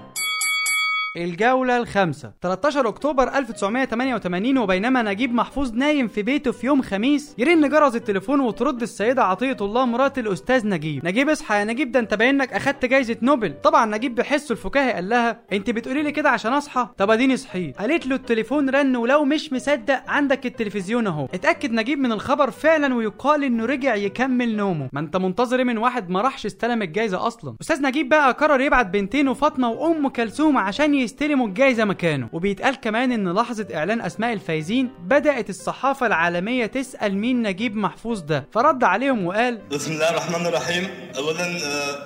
الجولة 1.17 1.77
الخامسة. 1.77 2.33
13 2.43 2.89
أكتوبر 2.89 3.29
1988 3.29 4.59
وبينما 4.59 5.03
نجيب 5.03 5.35
محفوظ 5.35 5.73
نايم 5.75 6.09
في 6.09 6.23
بيته 6.23 6.53
في 6.53 6.67
يوم 6.67 6.83
خميس 6.83 7.35
يرن 7.39 7.69
جرس 7.69 7.95
التليفون 7.97 8.41
وترد 8.41 8.83
السيدة 8.83 9.25
عطية 9.25 9.57
الله 9.61 9.85
مرات 9.87 10.19
الأستاذ 10.19 10.67
نجيب. 10.69 11.05
نجيب 11.07 11.29
اصحى 11.29 11.55
يا 11.59 11.65
نجيب 11.65 11.93
ده 11.93 12.01
أنت 12.01 12.15
باين 12.15 12.39
لك 12.39 12.53
أخدت 12.53 12.85
جايزة 12.85 13.17
نوبل. 13.23 13.55
طبعا 13.63 13.87
نجيب 13.87 14.15
بحسه 14.15 14.53
الفكاهي 14.53 14.93
قال 14.93 15.09
لها 15.09 15.41
أنت 15.53 15.71
بتقولي 15.71 16.03
لي 16.03 16.13
كده 16.13 16.31
عشان 16.31 16.53
أصحى؟ 16.53 16.89
طب 16.99 17.11
أديني 17.11 17.37
صحيت. 17.37 17.77
قالت 17.79 18.07
له 18.07 18.17
التليفون 18.17 18.71
رن 18.71 18.97
ولو 18.97 19.25
مش 19.25 19.53
مصدق 19.53 20.03
عندك 20.11 20.47
التلفزيون 20.47 21.07
أهو. 21.07 21.25
اتأكد 21.35 21.73
نجيب 21.73 21.99
من 21.99 22.13
الخبر 22.13 22.51
فعلا 22.51 22.95
ويقال 22.95 23.45
إنه 23.45 23.65
رجع 23.65 23.95
يكمل 23.95 24.57
نومه. 24.57 24.89
ما 24.93 25.01
أنت 25.01 25.17
منتظر 25.17 25.65
من 25.65 25.79
واحد 25.79 26.11
ما 26.11 26.21
راحش 26.21 26.47
استلم 26.47 26.83
الجايزة 26.83 27.27
أصلا. 27.27 27.57
أستاذ 27.61 27.83
نجيب 27.83 28.09
بقى 28.09 28.33
قرر 28.33 28.61
يبعت 28.61 28.87
بنتين 28.87 29.29
وفاطمة 29.29 29.71
وأم 29.71 30.09
كلثوم 30.09 30.59
عشان 30.59 31.04
يستلموا 31.05 31.47
الجايزة 31.49 31.85
مكانه. 31.85 32.29
وبيتقال 32.33 32.75
كمان 32.81 33.13
إن 33.13 33.33
لحظة 33.33 33.67
إعلان 33.75 34.01
أسماء 34.01 34.33
الفايزين 34.33 34.91
بدأت 35.01 35.51
الصحافة 35.51 36.07
العالمية 36.07 36.67
تسأل 36.67 37.17
مين 37.19 37.43
نجيب 37.43 37.77
محفوظ 37.77 38.21
ده. 38.21 38.45
فرد 38.53 38.85
عليهم 38.85 39.27
وقال 39.27 39.59
بسم 39.71 39.93
الله 39.93 40.11
الرحمن 40.11 40.47
الرحيم. 40.47 40.89
اولا 41.17 41.47
آه، 41.47 41.99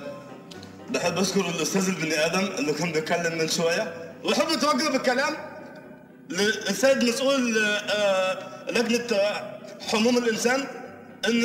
بحب 0.89 1.17
أشكر 1.17 1.49
الأستاذ 1.55 1.89
البني 1.89 2.25
آدم 2.25 2.47
اللي 2.59 2.73
كان 2.73 2.91
بيتكلم 2.91 3.37
من 3.37 3.47
شوية. 3.47 3.93
وبحب 4.23 4.47
أتوجه 4.47 4.89
بالكلام 4.91 5.33
للسيد 6.29 7.03
مسؤول 7.03 7.57
آه، 7.57 7.77
آه، 7.77 8.39
حموم 9.91 10.17
الإنسان 10.17 10.59
إن 11.27 11.43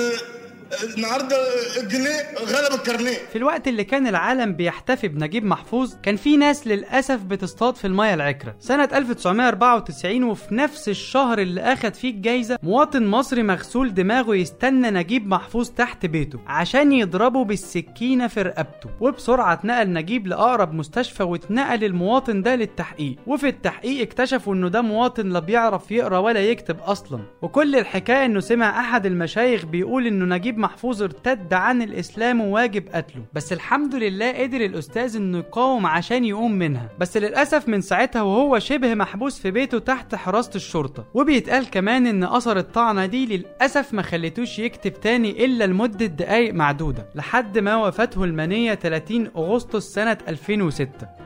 النهارده 0.97 1.37
الجنيه 1.83 2.35
غلب 2.47 2.73
الكارنيه 2.81 3.17
في 3.33 3.37
الوقت 3.37 3.69
اللي 3.69 3.85
كان 3.85 4.07
العالم 4.07 4.53
بيحتفي 4.53 5.09
بنجيب 5.09 5.45
محفوظ 5.45 5.95
كان 6.03 6.17
في 6.17 6.37
ناس 6.37 6.67
للأسف 6.67 7.23
بتصطاد 7.23 7.77
في 7.77 7.87
المياه 7.87 8.15
العكرة. 8.15 8.55
سنة 8.61 8.89
1994 8.93 10.25
وفي 10.25 10.55
نفس 10.55 10.89
الشهر 10.89 11.39
اللي 11.39 11.61
أخد 11.61 11.95
فيه 11.95 12.11
الجايزة 12.11 12.59
مواطن 12.63 13.07
مصري 13.07 13.43
مغسول 13.43 13.95
دماغه 13.95 14.35
يستنى 14.37 14.91
نجيب 14.91 15.27
محفوظ 15.27 15.71
تحت 15.71 16.07
بيته 16.07 16.39
عشان 16.47 16.93
يضربه 16.93 17.45
بالسكينة 17.45 18.27
في 18.27 18.43
رقبته 18.43 18.91
وبسرعة 19.01 19.53
اتنقل 19.53 19.93
نجيب 19.93 20.27
لأقرب 20.27 20.75
مستشفى 20.75 21.23
واتنقل 21.23 21.85
المواطن 21.85 22.43
ده 22.43 22.55
للتحقيق. 22.55 23.17
وفي 23.27 23.49
التحقيق 23.49 24.01
اكتشفوا 24.03 24.55
إنه 24.55 24.69
ده 24.69 24.83
مواطن 24.83 25.29
لا 25.29 25.39
بيعرف 25.41 25.91
يقرأ 25.91 26.19
ولا 26.19 26.41
يكتب 26.41 26.77
أصلا. 26.81 27.21
وكل 27.43 27.77
الحكاية 27.77 28.25
إنه 28.25 28.41
سمع 28.41 28.81
أحد 28.81 29.07
المشايخ 29.07 29.65
بيقول 29.65 30.07
إنه 30.07 30.37
نجيب 30.37 30.54
نجيب 30.55 30.63
محفوظ 30.63 31.03
ارتد 31.03 31.55
عن 31.55 31.83
الإسلام 31.83 32.41
وواجب 32.41 32.89
قتله. 32.89 33.25
بس 33.33 33.53
الحمد 33.53 33.95
لله 33.95 34.33
قدر 34.43 34.61
الأستاذ 34.61 35.17
إنه 35.17 35.39
يقاوم 35.39 35.87
عشان 35.87 36.25
يقوم 36.25 36.53
منها. 36.53 36.89
بس 36.99 37.17
للأسف 37.17 37.69
من 37.69 37.81
ساعتها 37.81 38.23
وهو 38.23 38.59
شبه 38.59 38.95
محبوس 38.95 39.39
في 39.41 39.51
بيته 39.51 39.79
تحت 39.79 40.15
حراسة 40.15 40.51
الشرطة. 40.55 41.05
وبيتقال 41.15 41.71
كمان 41.71 42.07
إن 42.07 42.25
أثر 42.25 42.59
الطعنة 42.59 43.07
دي 43.07 43.27
للأسف 43.37 43.95
ما 43.95 44.03
خليتوش 44.03 44.59
يكتب 44.59 45.01
تاني 45.01 45.45
إلا 45.45 45.65
لمدة 45.65 46.07
دقايق 46.07 46.55
معدودة 46.55 47.07
لحد 47.15 47.59
ما 47.59 47.77
وفاته 47.77 48.25
المنية 48.25 48.75
30 48.75 49.31
أغسطس 49.37 49.95
سنة 49.95 50.19
2006 50.29 51.25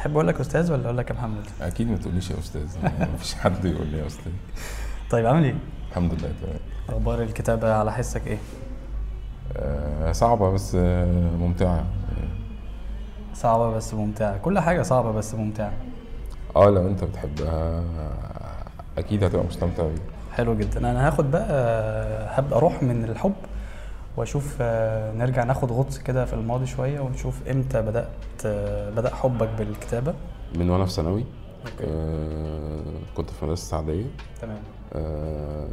تحب 0.00 0.12
أقول 0.12 0.28
لك 0.28 0.40
أستاذ 0.40 0.72
ولا 0.72 0.84
أقول 0.84 0.98
لك 0.98 1.10
يا 1.10 1.14
محمد؟ 1.14 1.44
أكيد 1.62 1.90
ما 1.90 1.96
تقوليش 1.96 2.30
يا 2.30 2.38
أستاذ 2.38 2.76
يعني 2.82 3.12
مفيش 3.14 3.34
حد 3.34 3.64
يقول 3.64 3.86
لي 3.86 3.98
يا 3.98 4.06
أستاذ. 4.06 4.32
طيب 5.10 5.26
عامل 5.26 5.44
إيه؟ 5.44 5.54
الحمد 5.90 6.12
لله 6.14 6.32
تمام. 6.42 6.58
أخبار 6.88 7.22
الكتابة 7.22 7.74
على 7.74 7.92
حسك 7.92 8.26
إيه؟ 8.26 8.38
آه، 9.56 10.12
صعبة 10.12 10.50
بس 10.50 10.74
آه، 10.80 11.30
ممتعة. 11.40 11.84
صعبة 13.34 13.70
بس 13.70 13.94
ممتعة. 13.94 14.36
كل 14.38 14.58
حاجة 14.58 14.82
صعبة 14.82 15.12
بس 15.12 15.34
ممتعة. 15.34 15.72
آه 16.56 16.70
لو 16.70 16.86
أنت 16.86 17.04
بتحبها 17.04 17.82
أكيد 18.98 19.24
هتبقى 19.24 19.44
مستمتع 19.44 19.82
بيها. 19.82 20.02
حلو 20.32 20.54
جدا. 20.56 20.80
أنا 20.90 21.06
هاخد 21.08 21.30
بقى 21.30 21.50
هبدا 22.38 22.56
أروح 22.56 22.82
من 22.82 23.04
الحب 23.04 23.32
واشوف 24.16 24.56
آه، 24.60 25.12
نرجع 25.12 25.44
ناخد 25.44 25.72
غطس 25.72 25.98
كده 25.98 26.24
في 26.24 26.32
الماضي 26.32 26.66
شوية 26.66 27.00
ونشوف 27.00 27.48
إمتى 27.48 27.82
بدأت 27.82 28.08
آه، 28.46 28.90
بدأ 28.90 29.14
حبك 29.14 29.48
بالكتابة. 29.58 30.14
من 30.56 30.70
وأنا 30.70 30.84
في 30.84 30.92
ثانوي 30.92 31.24
آه، 31.84 32.80
كنت 33.16 33.30
في 33.30 33.44
مدرسة 33.44 33.62
السعديه 33.62 34.06
تمام. 34.42 34.58
آه، 34.92 35.66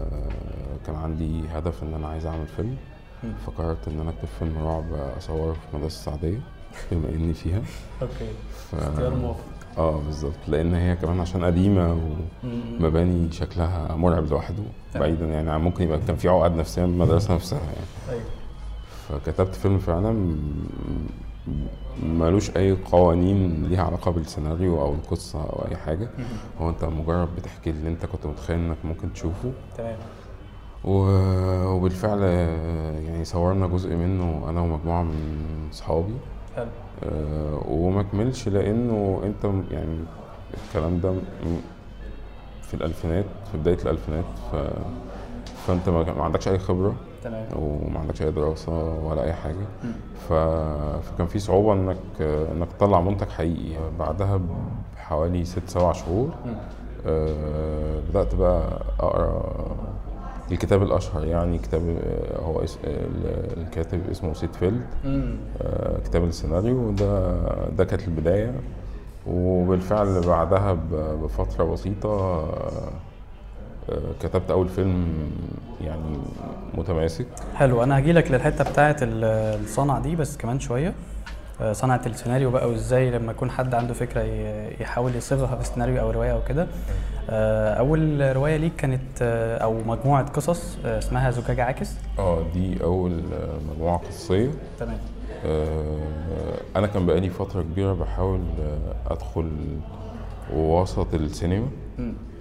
كان 0.86 0.96
عندي 0.96 1.48
هدف 1.53 1.84
إن 1.84 1.94
أنا 1.94 2.08
عايز 2.08 2.25
أعمل 2.25 2.48
فيلم. 2.48 2.77
فقررت 3.48 3.88
إن 3.88 4.00
أنا 4.00 4.10
أكتب 4.10 4.27
فيلم 4.39 4.58
رعب 4.67 4.94
أصوره 5.17 5.53
في 5.53 5.77
مدرسة 5.77 5.98
السعديه 6.00 6.39
بما 6.91 7.10
إني 7.10 7.34
فيها. 7.34 7.62
أوكي. 8.01 8.32
ف... 8.72 8.75
اختيار 8.75 9.15
موفق. 9.15 9.44
آه 9.78 10.00
بالظبط. 10.06 10.34
لأن 10.48 10.74
هي 10.74 10.96
كمان 10.96 11.20
عشان 11.20 11.44
قديمة. 11.44 11.98
ومباني 12.80 13.32
شكلها 13.32 13.96
مرعب 13.96 14.26
لوحده 14.26 14.64
تمام. 14.94 15.08
بعيدا 15.08 15.26
يعني 15.26 15.52
عن 15.52 15.62
ممكن 15.62 15.84
يبقى 15.84 16.00
كان 16.08 16.16
في 16.16 16.28
عقد 16.30 16.56
نفسية 16.56 16.86
من 16.86 16.94
المدرسة 16.94 17.36
نفسها 17.36 17.60
يعني. 17.60 17.88
أيوه. 18.10 18.24
فكتبت 19.10 19.56
فيلم 19.56 19.78
فعلا 19.78 20.36
ملوش 22.04 22.58
أي 22.58 22.72
قوانين 22.92 23.66
ليها 23.68 23.84
علاقة 23.84 24.12
بالسيناريو 24.12 24.82
أو 24.82 24.94
القصة 24.94 25.40
أو 25.42 25.66
أي 25.72 25.76
حاجة. 25.76 26.10
هو 26.62 26.70
أنت 26.70 26.84
مجرد 26.84 27.36
بتحكي 27.36 27.70
اللي 27.70 27.90
أنت 27.90 28.06
كنت 28.06 28.26
متخيل 28.26 28.58
إنك 28.58 28.78
ممكن 28.84 29.14
تشوفه. 29.14 29.52
تمام. 29.78 29.98
وبالفعل 30.86 32.22
يعني 32.22 33.26
صورنا 33.26 33.68
جزء 33.68 33.96
منه 33.96 34.50
أنا 34.50 34.62
ومجموعة 34.62 35.04
من 35.04 35.68
صحابي. 35.72 36.14
حلو. 36.58 36.68
آه، 37.04 37.62
وما 37.68 38.04
كملش 38.04 38.48
لأنه 38.50 39.22
أنت 39.24 39.44
يعني 39.72 39.98
الكلام 40.68 41.00
ده 41.00 41.14
في 42.62 42.74
الألفينات 42.74 43.26
في 43.52 43.58
بداية 43.58 43.78
الألفينات 43.84 44.26
ف 44.52 44.56
فأنت 45.68 45.90
ما 45.90 46.14
ما 46.14 46.24
عندكش 46.24 46.48
أي 46.48 46.60
خبرة 46.60 46.96
تمام. 47.24 47.46
وما 47.56 48.00
عندكش 48.00 48.22
أي 48.22 48.32
دراسة 48.32 48.94
ولا 49.06 49.24
أي 49.24 49.34
حاجة. 49.34 49.66
ف... 50.30 50.34
فكان 51.04 51.28
في 51.28 51.40
صعوبة 51.40 51.74
إنك 51.74 51.98
إنك 52.22 52.68
تطلع 52.80 53.02
منتج 53.02 53.28
حقيقي. 53.30 53.80
بعدها 54.00 54.40
بحوالي 54.96 55.46
ست 55.46 55.70
سبع 55.70 55.92
شهور 55.92 56.30
آه، 57.08 58.00
بدأت 58.10 58.36
بقى 58.36 58.82
أقرأ 59.00 59.56
الكتاب 60.51 60.84
الأشهر 60.84 61.25
يعني 61.25 61.58
كتاب 61.58 61.82
آه، 62.04 62.42
هو 62.42 62.63
اس... 62.63 62.77
ال- 62.84 63.58
الكاتب 63.62 64.10
اسمه 64.12 64.34
سيد 64.34 64.54
فيلد. 64.54 64.82
آه، 65.62 65.98
كتاب 66.06 66.24
السيناريو 66.24 66.92
ده 66.92 67.34
ده 67.70 67.86
كانت 67.86 68.08
البداية. 68.08 68.54
وبالفعل 69.27 70.22
بعدها 70.27 70.74
ب- 70.74 71.20
بفترة 71.24 71.63
بسيطة 71.63 72.10
آه، 72.10 72.89
آه، 73.89 74.13
كتبت 74.22 74.51
أول 74.51 74.70
فيلم 74.70 75.08
يعني 75.82 76.18
متماسك. 76.74 77.25
حلو 77.56 77.84
أنا 77.84 78.00
هجيلك 78.00 78.32
للحتة 78.32 78.63
بتاعه 78.72 78.98
ال- 79.01 79.60
الصنعة 79.63 80.01
دي 80.01 80.16
بس 80.16 80.38
كمان 80.38 80.60
شوية. 80.60 80.88
آه، 80.88 80.94
صنعه 81.72 82.02
السيناريو 82.06 82.52
بقى 82.52 82.70
وإزاي 82.70 83.12
لما 83.12 83.32
يكون 83.32 83.52
حد 83.52 83.74
عنده 83.76 83.94
فكرة 83.94 84.22
يحاول 84.82 85.16
يصيغها 85.16 85.56
في 85.56 85.66
سيناريو 85.68 86.00
أو 86.02 86.12
رواية 86.12 86.32
أو 86.34 86.40
كده. 86.48 86.68
آه، 87.30 87.74
أول 87.74 88.36
رواية 88.36 88.58
ليك 88.58 88.76
كانت 88.76 89.02
آه، 89.22 89.58
أو 89.58 89.74
مجموعة 89.86 90.26
قصص 90.30 90.78
آه، 90.86 90.98
اسمها 90.98 91.32
زجاجة 91.32 91.64
عاكس. 91.64 91.90
آه 92.20 92.44
دي 92.54 92.84
أول 92.84 93.12
آه، 93.34 93.58
مجموعة 93.74 93.98
قصيه 93.98 94.50
تمام. 94.80 94.98
آه، 95.46 96.58
أنا 96.76 96.88
كان 96.88 97.06
بقالي 97.06 97.30
فترة 97.30 97.62
كبيرة 97.62 97.94
بحاول 97.94 98.42
آه، 98.62 99.14
أدخل 99.14 99.52
وسط 100.54 101.14
السينما. 101.14 101.68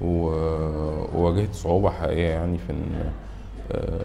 وواجهت 0.03 1.55
صعوبة 1.55 1.91
حقيقية 1.91 2.29
يعني 2.29 2.59
في 2.59 2.73
إن 2.73 3.11
آه، 3.73 4.01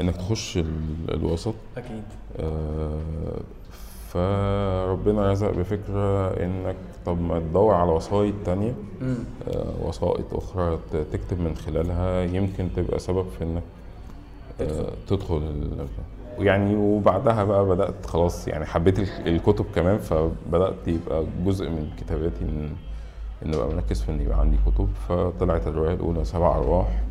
إنك 0.00 0.16
تخش 0.16 0.56
ال- 0.58 1.14
الوسط. 1.14 1.54
أكيد. 1.76 2.02
آه، 2.40 2.98
فربنا 4.12 5.30
رزق 5.30 5.50
بفكرة 5.50 6.28
انك 6.44 6.76
طب 7.06 7.20
ما 7.20 7.38
تدور 7.38 7.74
على 7.74 7.90
وسائط 7.92 8.34
تانية. 8.44 8.74
آه، 9.48 9.64
وسائط 9.84 10.34
أخرى 10.34 10.78
تكتب 11.12 11.40
من 11.40 11.54
خلالها. 11.56 12.22
يمكن 12.22 12.68
تبقى 12.76 12.98
سبب 12.98 13.26
في 13.38 13.44
إنك 13.44 13.62
آه، 14.60 14.92
تدخل. 15.08 15.42
يعني 16.38 16.76
وبعدها 16.76 17.44
بقى 17.44 17.66
بدأت 17.66 18.06
خلاص 18.06 18.48
يعني 18.48 18.66
حبيت 18.66 18.98
ال- 18.98 19.08
الكتب 19.28 19.64
كمان 19.74 19.98
فبدأت 19.98 20.74
يبقى 20.88 21.24
جزء 21.46 21.68
من 21.68 21.90
كتاباتي 22.00 22.42
ان 22.44 22.70
إن 23.46 23.54
أبقى 23.54 23.68
مركز 23.68 24.02
في 24.02 24.12
إن 24.12 24.20
يبقى 24.20 24.40
عندي 24.40 24.56
كتب. 24.66 24.88
فطلعت 25.08 25.66
الرواية 25.66 25.94
الأولى 25.94 26.24
سبع 26.24 26.56
أرواح. 26.56 27.02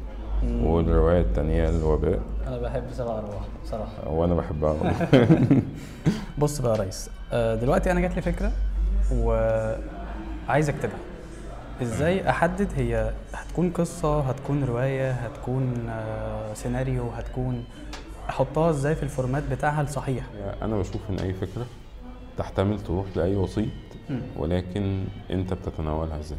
والرواية 0.44 1.22
التانية 1.22 1.70
الوباء 1.70 2.20
أنا 2.48 2.58
بحب 2.58 2.84
سبع 2.94 3.18
أرواح 3.20 3.44
بصراحة. 3.64 4.10
وأنا 4.10 4.34
بحبها 4.36 4.76
بص 6.40 6.62
بقى 6.62 6.78
يا 6.78 6.84
ريس 6.84 7.10
آه، 7.34 7.56
دلوقتي 7.56 7.92
أنا 7.92 8.00
جات 8.00 8.16
لي 8.16 8.22
فكرة 8.22 8.52
وعايز 9.14 10.70
أكتبها. 10.70 10.98
إزاي 11.82 12.30
أحدد 12.30 12.68
هي 12.78 13.12
هتكون 13.34 13.70
قصة 13.70 14.20
هتكون 14.22 14.64
رواية 14.64 15.12
هتكون 15.12 15.90
آه، 15.90 16.54
سيناريو 16.54 17.10
هتكون 17.10 17.64
أحطها 18.30 18.70
إزاي 18.70 18.96
في 18.96 19.04
ال 19.04 19.09
format 19.09 19.44
بتاعها 19.52 19.82
الصحيح؟ 19.82 20.24
أنا 20.62 20.78
بشوف 20.78 21.02
إن 21.10 21.20
أي 21.20 21.34
فكرة 21.34 21.66
تحتمل 22.38 22.80
تروح 22.80 23.06
لأي 23.16 23.36
وسيط. 23.36 23.70
ولكن 24.38 25.04
أنت 25.32 25.54
بتتناولها 25.54 26.20
إزاي؟ 26.20 26.38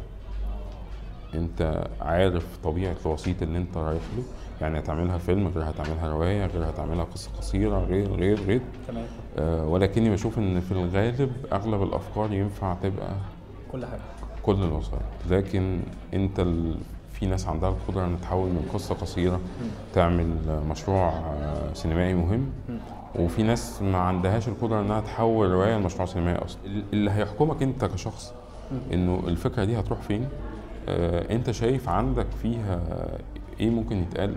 انت 1.35 1.87
عارف 2.01 2.45
طبيعة 2.63 2.95
الوسيط 3.05 3.41
اللي 3.41 3.57
انت 3.57 3.77
رايح 3.77 4.01
له. 4.17 4.23
يعني 4.61 4.79
هتعملها 4.79 5.17
فيلم 5.17 5.47
غير 5.47 5.69
هتعملها 5.69 6.09
رواية 6.09 6.45
غير 6.45 6.69
هتعملها 6.69 7.03
قصة 7.03 7.31
قصيرة 7.37 7.79
غير 7.79 8.11
غير 8.15 8.39
غير. 8.39 8.61
تمام. 8.87 9.05
آه 9.37 9.65
ولكني 9.67 10.09
بشوف 10.09 10.37
إن 10.37 10.59
في 10.59 10.71
الغالب 10.71 11.31
أغلب 11.53 11.83
الأفكار 11.83 12.33
ينفع 12.33 12.73
تبقى 12.83 13.09
كل 13.71 13.85
حاجة. 13.85 13.99
كل 14.43 14.63
الوسائط. 14.63 15.01
لكن 15.29 15.79
أنت 16.13 16.39
ال... 16.39 16.75
في 17.13 17.25
ناس 17.25 17.47
عندها 17.47 17.69
القدرة 17.69 18.05
ان 18.05 18.17
تحول 18.21 18.49
من 18.49 18.69
قصة 18.73 18.95
قصيرة 18.95 19.39
تعمل 19.93 20.27
مشروع 20.69 21.09
آه، 21.09 21.73
سينمائي 21.73 22.13
مهم. 22.13 22.45
وفي 23.15 23.43
ناس 23.43 23.81
ما 23.81 23.97
عندهاش 23.97 24.47
القدرة 24.47 24.81
إنها 24.81 25.01
تحول 25.01 25.51
رواية 25.51 25.77
لمشروع 25.77 26.05
سينمائي 26.05 26.45
أصلا. 26.45 26.59
ال- 26.65 26.83
اللي 26.93 27.11
هيحكمك 27.11 27.63
أنت 27.63 27.85
كشخص 27.85 28.33
إنه 28.93 29.23
الفكرة 29.27 29.63
دي 29.63 29.79
هتروح 29.79 29.99
فين؟ 30.01 30.29
انت 31.31 31.51
شايف 31.51 31.89
عندك 31.89 32.27
فيها 32.41 32.81
إيه 33.59 33.69
ممكن 33.69 33.97
يتقال؟ 33.97 34.35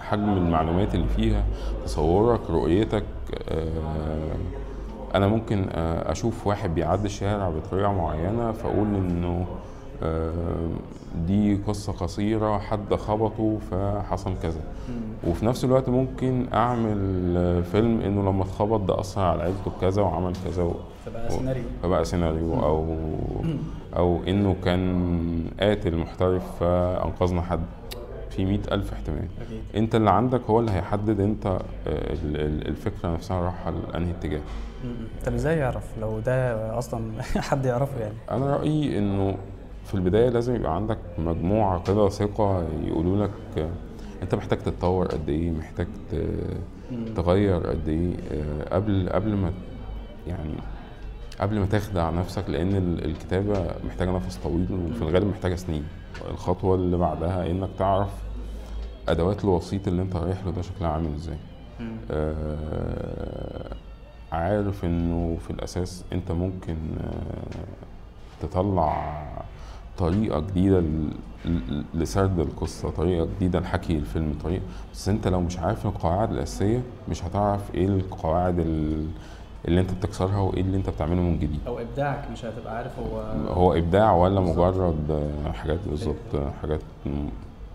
حجم 0.00 0.28
المعلومات 0.28 0.94
اللي 0.94 1.08
فيها 1.16 1.44
تصورك 1.84 2.50
رؤيتك 2.50 3.04
آه، 3.48 4.36
أنا 5.14 5.26
ممكن 5.26 5.66
آه، 5.70 6.12
أشوف 6.12 6.46
واحد 6.46 6.74
بيعدي 6.74 7.06
الشارع 7.06 7.50
بطريقة 7.50 7.92
معينة 7.92 8.52
فاقول 8.52 8.86
انه 8.94 9.28
آه، 9.28 9.46
دي 11.26 11.54
قصة 11.66 11.92
قصيرة 11.92 12.58
حد 12.58 12.94
خبطه 12.94 13.58
فحصل 13.70 14.34
كذا. 14.42 14.60
وفي 15.26 15.46
نفس 15.46 15.64
الوقت 15.64 15.88
ممكن 15.88 16.46
أعمل 16.54 17.34
آه، 17.36 17.60
فيلم 17.60 18.00
إنه 18.00 18.30
لما 18.30 18.42
اتخبط 18.42 18.80
ده 18.80 19.00
أثر 19.00 19.20
على 19.20 19.42
عيلته 19.42 19.70
بكذا 19.78 20.02
وعمل 20.02 20.32
كذا 20.44 20.62
و... 20.62 20.74
فبقى 21.06 21.30
سيناريو. 21.30 21.62
فبقى 21.82 22.04
سيناريو. 22.04 22.54
أو 22.54 22.86
أو 23.96 24.20
إنه 24.28 24.56
كان 24.64 25.44
قاتل 25.60 25.96
محترف 25.96 26.42
فأنقذنا 26.60 27.42
حد. 27.42 27.60
في 28.30 28.44
مئة 28.44 28.74
ألف 28.74 28.92
احتمال. 28.92 29.18
أكيد. 29.46 29.60
أنت 29.76 29.94
اللي 29.94 30.10
عندك 30.10 30.40
هو 30.50 30.60
اللي 30.60 30.70
هيحدد 30.70 31.20
أنت 31.20 31.46
آه، 31.46 31.58
ال- 31.86 32.36
ال- 32.40 32.68
الفكرة 32.68 33.08
نفسها 33.14 33.40
رايحة 33.40 33.70
لأنهي 33.70 34.10
اتجاه. 34.10 34.40
طب 35.26 35.34
إزاي 35.34 35.58
يعرف 35.58 35.84
لو 36.00 36.18
ده 36.20 36.78
أصلا 36.78 37.22
حد 37.50 37.64
يعرفه 37.66 38.00
يعني؟ 38.00 38.14
أنا 38.30 38.56
رأيي 38.56 38.98
إنه 38.98 39.36
في 39.88 39.94
البداية 39.94 40.28
لازم 40.28 40.54
يبقى 40.56 40.74
عندك 40.74 40.98
مجموعة 41.18 41.82
كده 41.82 42.08
ثقة 42.08 42.66
يقولوا 42.84 43.26
لك 43.26 43.68
أنت 44.22 44.34
محتاج 44.34 44.58
تتطور 44.58 45.06
قد 45.06 45.28
إيه 45.28 45.50
محتاج 45.50 45.86
تغير 47.16 47.66
قد 47.66 47.88
إيه 47.88 48.14
آه، 48.32 48.74
قبل 48.74 49.08
قبل 49.12 49.34
ما 49.34 49.52
يعني 50.26 50.54
قبل 51.40 51.58
ما 51.58 51.66
تخدع 51.66 52.10
نفسك 52.10 52.44
لأن 52.50 52.76
ال- 52.76 53.04
الكتابة 53.04 53.66
محتاجة 53.86 54.10
نفس 54.10 54.36
طويل 54.36 54.66
وفي 54.90 55.02
الغالب 55.02 55.26
محتاجة 55.26 55.54
سنين. 55.54 55.84
الخطوة 56.30 56.74
اللي 56.74 56.96
بعدها 56.96 57.50
إنك 57.50 57.68
تعرف 57.78 58.10
أدوات 59.08 59.44
الوسيط 59.44 59.88
اللي 59.88 60.02
أنت 60.02 60.16
رايح 60.16 60.44
له 60.44 60.50
ده 60.52 60.62
شكلها 60.62 60.90
عامل 60.90 61.14
إزاي. 61.14 61.36
آه 62.10 63.76
عارف 64.32 64.84
إنه 64.84 65.36
في 65.40 65.50
الأساس 65.50 66.04
أنت 66.12 66.32
ممكن 66.32 66.76
آه 67.04 67.66
تطلع 68.46 69.24
طريقة 69.98 70.40
جديدة 70.40 70.80
ل- 70.80 71.10
ل- 71.44 71.84
لسرد 71.94 72.38
القصة 72.40 72.90
طريقة 72.90 73.24
جديدة 73.36 73.60
لحكي 73.60 73.96
الفيلم 73.96 74.34
طريقة 74.44 74.62
بس 74.94 75.08
انت 75.08 75.28
لو 75.28 75.40
مش 75.40 75.58
عارف 75.58 75.86
القواعد 75.86 76.32
الأساسية 76.32 76.82
مش 77.08 77.24
هتعرف 77.24 77.74
إيه 77.74 77.86
القواعد 77.86 78.58
ال- 78.58 79.06
اللي 79.68 79.80
انت 79.80 79.92
بتكسرها 79.92 80.38
وايه 80.40 80.60
اللي 80.60 80.76
انت 80.76 80.90
بتعمله 80.90 81.20
من 81.22 81.38
جديد. 81.38 81.60
أو 81.66 81.78
إبداعك 81.78 82.30
مش 82.32 82.44
هتبقى 82.44 82.76
عارف 82.76 82.98
هو 82.98 83.20
هو 83.54 83.72
إبداع 83.74 84.14
ولا 84.14 84.40
مجرد 84.40 85.10
آه، 85.10 85.52
حاجات 85.52 85.78
بالظبط 85.86 86.52
حاجات 86.62 86.80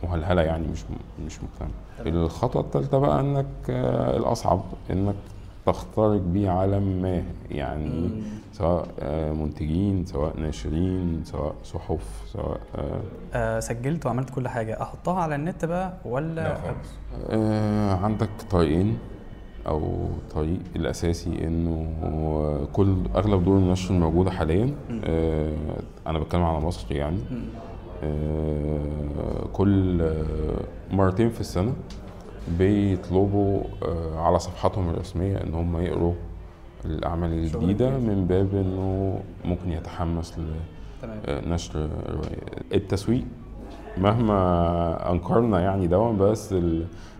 مهلهلة 0.03 0.41
يعني 0.41 0.67
مش 0.67 0.79
مش 1.25 1.39
مقتنع 1.43 1.69
الخطوة 2.23 2.61
الثالثه 2.61 2.97
بقى 2.99 3.19
إنك 3.19 3.45
آه، 3.69 4.17
الأصعب 4.17 4.61
إنك 4.91 5.15
تخترق 5.65 6.21
بيه 6.21 6.49
عالم 6.49 7.01
ما 7.01 7.23
يعني 7.51 8.09
سواء 8.53 8.87
آه، 8.99 9.33
منتجين 9.33 10.05
سواء 10.05 10.39
ناشرين 10.39 11.21
سواء 11.23 11.55
صحف 11.63 12.23
سواء 12.27 12.59
آه، 12.75 13.01
آه 13.33 13.59
سجلت 13.59 14.05
وعملت 14.05 14.29
كل 14.29 14.47
حاجة. 14.47 14.81
أحطها 14.81 15.21
على 15.21 15.35
النت 15.35 15.65
بقى 15.65 15.93
ولا 16.05 16.57
آه، 17.29 17.93
عندك 17.95 18.29
طريقين 18.49 18.97
أو 19.67 20.07
طريق 20.35 20.59
الأساسي 20.75 21.47
إنه 21.47 21.87
كل 22.73 22.95
أغلب 23.15 23.43
دور 23.45 23.57
النشر 23.57 23.93
الموجودة 23.93 24.31
حاليا 24.31 24.75
آه، 25.05 25.53
أنا 26.07 26.19
بتكلم 26.19 26.43
على 26.43 26.59
مصر 26.59 26.91
يعني. 26.95 27.17
آه، 28.03 29.45
كل 29.53 30.11
مرتين 30.91 31.29
في 31.29 31.41
السنة 31.41 31.73
بيطلبوا 32.47 33.63
آه، 33.85 34.19
على 34.19 34.39
صفحاتهم 34.39 34.89
الرسمية 34.89 35.37
إن 35.37 35.53
هم 35.53 35.77
يقروا 35.77 36.13
الأعمال 36.85 37.31
الجديدة 37.33 37.89
من 37.89 38.25
باب 38.29 38.55
إنه 38.55 39.19
ممكن 39.45 39.71
يتحمس 39.71 40.39
لنشر 41.27 41.89
روايه 42.09 42.37
التسويق. 42.73 43.23
مهما 43.97 45.11
أنكرنا 45.11 45.59
يعني 45.59 45.87
دون 45.87 46.17
بس 46.17 46.53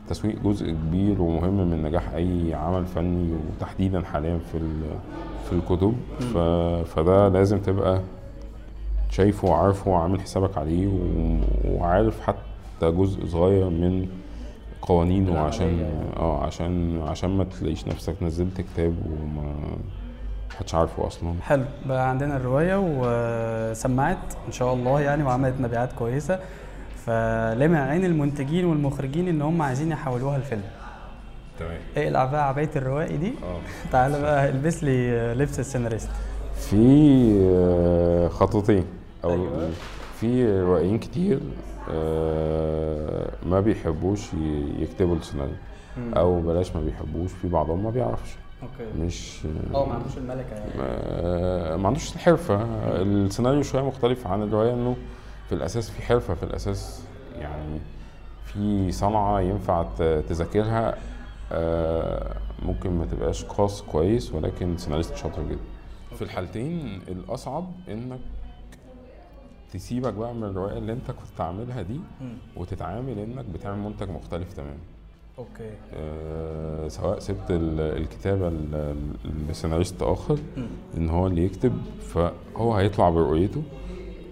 التسويق 0.03 0.39
جزء 0.43 0.71
كبير 0.71 1.21
ومهم 1.21 1.69
من 1.69 1.83
نجاح 1.83 2.09
أي 2.09 2.53
عمل 2.53 2.85
فني 2.85 3.33
وتحديدا 3.33 4.01
حاليا 4.01 4.37
في 4.37 4.59
في 5.45 5.53
الكتب. 5.53 5.93
ف... 6.19 6.37
فده 6.95 7.27
لازم 7.27 7.59
تبقى 7.59 8.01
شايفه 9.09 9.47
وعارفه 9.47 9.91
وعامل 9.91 10.21
حسابك 10.21 10.57
عليه 10.57 10.87
و... 10.87 10.99
وعارف 11.65 12.21
حتى 12.21 12.91
جزء 12.91 13.25
صغير 13.25 13.69
من 13.69 14.07
قوانينه 14.87 15.39
عشان 15.39 15.85
آه 16.17 16.43
عشان 16.45 17.01
عشان 17.01 17.29
ما 17.29 17.43
تلاقيش 17.43 17.87
نفسك 17.87 18.15
نزلت 18.21 18.61
كتاب 18.61 18.95
وما 19.05 19.53
محدش 20.53 20.75
عارفه 20.75 21.07
أصلا. 21.07 21.33
حلو 21.41 21.63
بقى 21.85 22.09
عندنا 22.09 22.37
الرواية 22.37 22.75
وسمعت 22.83 24.17
إن 24.47 24.51
شاء 24.51 24.73
الله 24.73 25.01
يعني 25.01 25.23
وعملت 25.23 25.55
مبيعات 25.61 25.93
كويسة. 25.93 26.39
فلمع 27.05 27.79
عين 27.89 28.05
المنتجين 28.05 28.65
والمخرجين 28.65 29.27
إن 29.27 29.41
هم 29.41 29.61
عايزين 29.61 29.91
يحولوها 29.91 30.37
لفيلم. 30.37 30.63
تمام. 31.59 31.77
اقلع 31.97 32.25
بقى 32.25 32.47
عباية 32.47 32.69
الروائي 32.75 33.17
دي؟ 33.17 33.27
آه. 33.43 33.59
تعالى 33.91 34.21
بقى 34.21 34.49
البس 34.49 34.83
لي 34.83 35.33
لبس 35.33 35.59
السيناريست. 35.59 36.09
في 36.55 37.31
آه، 37.43 38.27
خطوتين. 38.27 38.85
أو 39.23 39.47
في 40.19 40.59
روائيين 40.61 40.99
كتير 40.99 41.39
ما 43.45 43.59
بيحبوش 43.59 44.33
يكتبوا 44.79 45.15
السيناريو. 45.15 45.55
أو 45.97 46.41
بلاش 46.41 46.75
ما 46.75 46.81
بيحبوش 46.81 47.31
في 47.31 47.47
بعضهم 47.47 47.83
ما 47.83 47.89
بيعرفش. 47.89 48.35
أوكي. 48.63 48.99
مش 48.99 49.39
آه 49.75 49.85
ما 49.85 49.93
عندوش 49.93 50.17
الملكة 50.17 50.53
يعني. 50.55 50.71
آه، 50.79 51.75
ما 51.75 51.87
عندوش 51.87 52.13
الحرفة. 52.15 52.63
السيناريو 53.01 53.61
شوية 53.63 53.81
مختلف 53.81 54.27
عن 54.27 54.43
الرواية 54.43 54.73
إنه 54.73 54.95
في 55.49 55.55
الأساس 55.55 55.89
في 55.89 56.01
حرفة 56.01 56.33
في 56.33 56.43
الأساس 56.43 57.03
يعني 57.39 57.79
في 58.45 58.91
صنعة 58.91 59.39
ينفع 59.41 59.83
تذاكرها. 59.99 60.95
آه، 61.51 62.35
ممكن 62.61 62.89
ما 62.91 63.05
تبقاش 63.05 63.45
قاص 63.45 63.81
كويس 63.81 64.33
ولكن 64.33 64.77
سيناريست 64.77 65.15
شاطر 65.15 65.43
جدا. 65.43 65.59
في 66.15 66.21
الحالتين 66.21 67.01
الأصعب 67.07 67.71
إنك 67.89 68.19
تسيبك 69.73 70.13
بقى 70.13 70.33
من 70.33 70.43
الرواية 70.43 70.77
اللي 70.77 70.93
انت 70.93 71.11
كنت 71.11 71.41
عاملها 71.41 71.81
دي 71.81 71.99
وتتعامل 72.57 73.19
انك 73.19 73.45
بتعمل 73.45 73.79
منتج 73.79 74.09
مختلف 74.09 74.53
تماما. 74.53 74.77
أوكي. 75.37 75.71
آه، 75.95 76.87
سواء 76.87 77.19
سبت 77.19 77.51
ال- 77.51 77.79
الكتابة 78.01 78.49
ل- 78.49 78.71
ل- 78.71 79.49
لسيناريست 79.49 80.01
آخر 80.01 80.37
إن 80.97 81.09
هو 81.09 81.27
اللي 81.27 81.45
يكتب 81.45 81.77
فهو 82.01 82.73
هيطلع 82.73 83.09
برؤيته. 83.09 83.63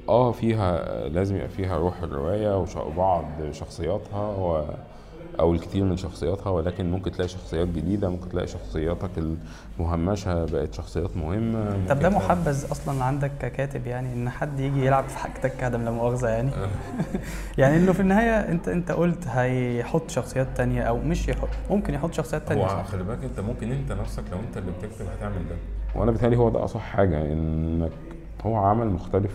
آه 0.09 0.31
فيها 0.31 1.07
لازم 1.09 1.35
يبقى 1.35 1.49
فيها 1.49 1.77
روح 1.77 2.01
الرواية 2.03 2.61
وش- 2.61 2.75
وبعض 2.75 3.25
شخصياتها 3.51 4.27
و 4.37 4.63
أو 5.39 5.53
الكثير 5.53 5.83
من 5.83 5.97
شخصياتها 5.97 6.49
ولكن 6.49 6.91
ممكن 6.91 7.11
تلاقي 7.11 7.29
شخصيات 7.29 7.67
جديدة 7.67 8.09
ممكن 8.09 8.29
تلاقي 8.29 8.47
شخصياتك 8.47 9.09
المهمشة 9.79 10.45
بقت 10.45 10.73
شخصيات 10.73 11.17
مهمة. 11.17 11.87
طب 11.89 11.99
ده 11.99 12.09
محبذ 12.09 12.71
أصلا 12.71 13.03
عندك 13.03 13.31
ككاتب 13.39 13.87
يعني 13.87 14.13
إن 14.13 14.29
حد 14.29 14.59
يجي 14.59 14.85
يلعب 14.85 15.03
في 15.03 15.17
حاجتك 15.17 15.57
كده 15.57 15.77
لا 15.77 15.91
مؤاخذة 15.91 16.27
يعني. 16.29 16.51
يعني 17.57 17.77
إنه 17.77 17.93
في 17.93 17.99
النهاية 17.99 18.51
أنت 18.51 18.67
أنت 18.67 18.91
قلت 18.91 19.27
هيحط 19.27 20.09
شخصيات 20.09 20.47
تانية 20.55 20.81
أو 20.81 20.97
مش 20.97 21.27
يحط 21.27 21.49
ممكن 21.69 21.93
يحط 21.93 22.13
شخصيات 22.13 22.47
تانية. 22.47 22.65
هو؟ 22.65 22.83
خلي 22.83 23.03
بالك 23.03 23.23
أنت 23.23 23.39
ممكن 23.39 23.71
أنت 23.71 23.91
نفسك 23.91 24.23
لو 24.31 24.39
أنت 24.39 24.57
اللي 24.57 24.71
بتكتب 24.71 25.05
هتعمل 25.17 25.49
ده. 25.49 25.55
وأنا 25.95 26.11
بيتهيألي 26.11 26.37
هو 26.37 26.49
ده 26.49 26.63
أصح 26.63 26.81
حاجة 26.81 27.21
إنك 27.33 27.91
هو 28.45 28.55
عمل 28.55 28.87
مختلف 28.87 29.31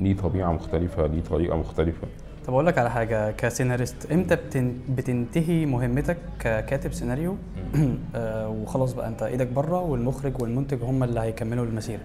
ليه 0.00 0.16
طبيعة 0.16 0.52
مختلفة 0.52 1.06
ليه 1.06 1.22
طريقة 1.22 1.56
مختلفة. 1.56 2.06
طب 2.46 2.52
أقول 2.52 2.66
لك 2.66 2.78
على 2.78 2.90
حاجة 2.90 3.30
كسيناريست 3.30 4.12
إمتى 4.12 4.36
بتن... 4.36 4.74
بتنتهي 4.88 5.66
مهمتك 5.66 6.16
ككاتب 6.40 6.92
سيناريو؟ 6.92 7.36
آه 8.16 8.48
وخلاص 8.48 8.92
بقى 8.92 9.08
أنت 9.08 9.22
إيدك 9.22 9.46
بره 9.46 9.80
والمخرج 9.80 10.42
والمنتج 10.42 10.82
هم 10.82 11.02
اللي 11.02 11.20
هيكملوا 11.20 11.64
المسيرة. 11.64 12.00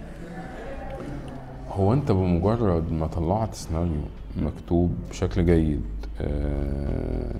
هو 1.70 1.94
أنت 1.94 2.12
بمجرد 2.12 2.92
ما 2.92 3.08
طلعت 3.08 3.56
سيناريو 3.56 4.02
مكتوب 4.38 4.96
بشكل 5.10 5.46
جيد 5.46 5.82
آه 6.22 7.36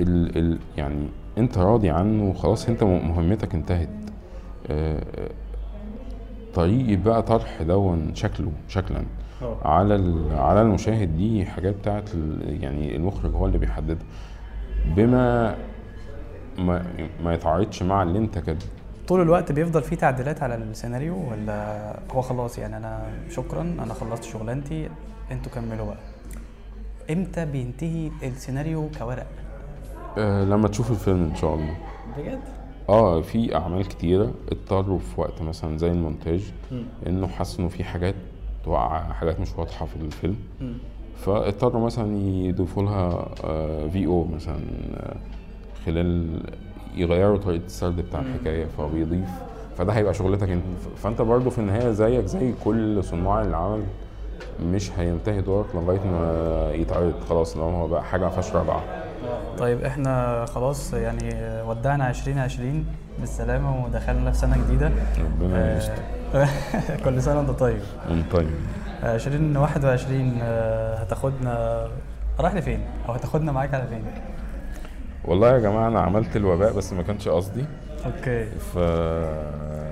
ال 0.00 0.38
ال 0.38 0.58
يعني 0.76 1.08
أنت 1.38 1.58
راضي 1.58 1.90
عنه 1.90 2.32
خلاص 2.32 2.68
أنت 2.68 2.84
مهمتك 2.84 3.54
انتهت. 3.54 3.88
آه 4.70 5.30
طريقة 6.54 7.02
بقى 7.02 7.22
طرح 7.22 7.62
دون 7.62 8.14
شكله 8.14 8.52
شكلا. 8.68 9.02
على 9.64 10.14
على 10.34 10.62
المشاهد 10.62 11.16
دي 11.16 11.44
حاجات 11.46 11.74
بتاعت 11.74 12.10
يعني 12.46 12.96
المخرج 12.96 13.34
هو 13.34 13.46
اللي 13.46 13.58
بيحددها. 13.58 14.06
بما 14.96 15.56
ما, 16.58 16.86
ما 17.24 17.34
يتعارضش 17.34 17.82
مع 17.82 18.02
اللي 18.02 18.18
انت 18.18 18.38
كاتبه. 18.38 18.66
طول 19.08 19.20
الوقت 19.22 19.52
بيفضل 19.52 19.82
في 19.82 19.96
تعديلات 19.96 20.42
على 20.42 20.54
السيناريو 20.54 21.30
ولا 21.30 21.96
هو 22.12 22.20
خلاص 22.20 22.58
يعني 22.58 22.76
أنا 22.76 23.02
شكرا 23.30 23.60
أنا 23.62 23.94
خلصت 23.94 24.24
شغلانتي 24.24 24.88
أنتوا 25.32 25.52
كملوا 25.52 25.86
بقى. 25.86 25.98
إمتى 27.10 27.44
بينتهي 27.44 28.10
السيناريو 28.22 28.88
كورق؟ 28.98 29.26
آه 30.18 30.44
لما 30.44 30.68
تشوف 30.68 30.90
الفيلم 30.90 31.22
إن 31.30 31.34
شاء 31.36 31.54
الله. 31.54 31.76
بجد؟ 32.18 32.40
آه 32.88 33.20
في 33.20 33.56
أعمال 33.56 33.88
كتيرة 33.88 34.30
اضطروا 34.52 34.98
في 34.98 35.20
وقت 35.20 35.42
مثلا 35.42 35.78
زي 35.78 35.90
المونتاج 35.90 36.52
إنه 37.06 37.26
حسوا 37.26 37.60
انه 37.60 37.68
في 37.68 37.84
حاجات 37.84 38.14
واقعه 38.66 39.12
حاجات 39.12 39.40
مش 39.40 39.48
واضحة 39.58 39.86
في 39.86 39.96
الفيلم. 39.96 40.36
فاضطروا 41.16 41.86
مثلا 41.86 42.16
يضيفوا 42.18 42.82
لها 42.82 43.28
في 43.88 44.06
أو 44.06 44.24
مثلا 44.34 44.60
آه، 44.96 45.16
خلال 45.86 46.40
يغيروا 46.94 47.38
طريقة 47.38 47.64
السرد 47.66 47.96
بتاع 47.96 48.20
الحكاية 48.20 48.66
فبيضيف. 48.66 49.28
فده 49.78 49.92
هيبقى 49.92 50.14
شغلتك 50.14 50.48
انت. 50.50 50.62
فانت 50.96 51.22
برضه 51.22 51.50
في 51.50 51.58
النهاية 51.58 51.90
زيك 51.90 52.26
زي 52.26 52.52
كل 52.64 53.04
صناع 53.04 53.42
العمل 53.42 53.82
مش 54.62 54.90
هينتهي 54.98 55.40
دورك 55.40 55.66
لغاية 55.74 56.00
ما 56.00 56.70
يتعرض. 56.74 57.14
خلاص 57.28 57.56
لو 57.56 57.62
هو 57.62 57.88
بقى 57.88 58.04
حاجة 58.04 58.24
ما 58.24 58.30
فيهاش 58.30 58.54
رجعة. 58.56 58.82
طيب 59.58 59.84
إحنا 59.84 60.44
خلاص 60.44 60.92
يعني 60.92 61.34
ودعنا 61.62 62.10
2020 62.10 62.86
بالسلامة 63.20 63.84
ودخلنا 63.84 64.30
في 64.30 64.38
سنة 64.38 64.56
جديدة. 64.64 64.92
ربنا 65.18 65.74
آه، 65.74 65.78
يستر. 65.78 66.02
كل 67.04 67.22
سنة 67.22 67.36
وانت 67.38 67.50
طيب. 67.50 67.80
وانت 68.10 68.32
طيب. 68.32 68.50
2021 69.04 70.38
آه، 70.42 70.94
هتاخدنا 70.96 71.86
رايح 72.40 72.54
لفين؟ 72.54 72.80
أو 73.08 73.12
هتاخدنا 73.12 73.52
معاك 73.52 73.74
على 73.74 73.86
فين؟ 73.86 74.04
والله 75.24 75.52
يا 75.54 75.58
جماعة 75.58 75.88
أنا 75.88 76.00
عملت 76.00 76.36
الوباء 76.36 76.72
بس 76.72 76.92
ما 76.92 77.02
كانش 77.02 77.28
قصدي. 77.28 77.64
okay. 78.06 78.44
ف 78.44 78.78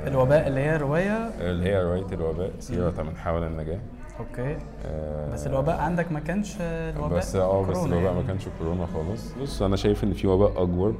الوباء 0.07 0.47
اللي 0.49 0.61
هي 0.61 0.77
روايه 0.77 1.31
اللي 1.41 1.65
هي 1.65 1.83
رواية 1.83 2.07
الوباء 2.13 2.51
سيرة 2.61 3.03
من 3.03 3.17
حاول 3.17 3.43
النجاة. 3.43 3.79
okay. 4.21 4.57
آه، 4.87 5.33
بس 5.33 5.47
الوباء 5.47 5.77
عندك 5.81 6.13
ما 6.13 6.21
كانش 6.21 6.55
الوباء 6.61 7.19
بس 7.19 7.37
آه 7.37 7.63
بس 7.67 7.77
الوباء 7.77 8.03
يعني. 8.03 8.17
ما 8.17 8.23
كانش 8.27 8.43
كورونا 8.59 8.87
خالص. 8.87 9.33
بص 9.43 9.63
أنا 9.63 9.77
شايف 9.77 10.05
إن 10.05 10.13
في 10.13 10.27
وباء 10.27 10.63
أكبر 10.63 10.95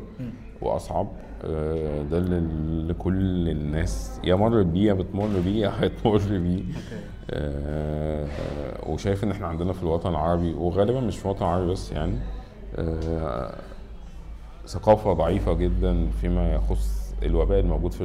وأصعب. 0.63 1.09
ده 2.11 2.19
اللي 2.19 2.95
كل 2.95 3.49
الناس. 3.49 4.21
يا 4.25 4.35
مرت 4.35 4.67
بيه 4.67 4.89
يا 4.89 4.93
بتمر 4.95 5.41
بيه 5.45 5.63
يا 5.63 5.73
هتمر 5.81 6.21
بيه. 6.31 6.63
آه، 7.31 8.27
آه، 8.27 8.91
وشايف 8.91 9.25
إن 9.25 9.31
إحنا 9.31 9.47
عندنا 9.47 9.73
في 9.73 9.83
الوطن 9.83 10.11
العربي 10.11 10.53
وغالبا 10.55 11.01
مش 11.01 11.19
في 11.19 11.25
الوطن 11.25 11.45
العربي 11.45 11.71
بس 11.73 11.93
يعني 11.93 12.15
آه، 12.77 13.55
ثقافة 14.67 15.13
ضعيفة 15.13 15.53
جدا 15.53 16.09
فيما 16.21 16.55
يخص 16.55 17.15
الوباء 17.23 17.61
الموجود 17.61 17.93
في 17.93 18.01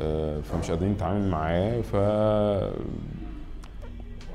آه، 0.00 0.40
فمش 0.40 0.70
قادرين 0.70 0.92
نتعامل 0.92 1.28
معاه 1.30 1.80
ف 1.80 1.96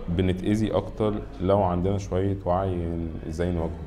بنتأذي 0.09 0.71
أكتر 0.71 1.13
لو 1.41 1.63
عندنا 1.63 1.97
شوية 1.97 2.37
وعي 2.45 3.07
إزاي 3.29 3.51
نواجهه 3.51 3.79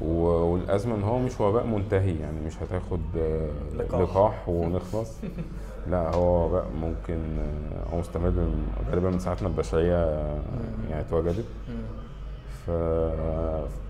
و- 0.00 0.24
والأزمة 0.52 0.94
إن 0.94 1.02
هو 1.02 1.18
مش 1.18 1.40
وباء 1.40 1.66
منتهي 1.66 2.18
يعني 2.18 2.40
مش 2.46 2.54
هتاخد 2.62 3.00
آه، 3.18 3.48
لقاح. 3.76 4.00
لقاح 4.00 4.48
ونخلص. 4.48 5.12
لا 5.90 6.14
هو 6.14 6.46
وباء 6.46 6.66
ممكن 6.80 7.18
آه، 7.38 7.94
هو 7.94 7.98
مستمر 7.98 8.32
غالبا 8.90 9.10
من 9.10 9.18
ساعة 9.18 9.36
ما 9.42 9.48
البشرية 9.48 9.96
آه، 9.96 10.40
يعني 10.90 11.00
اتوجدت. 11.00 11.44
ف... 12.66 12.70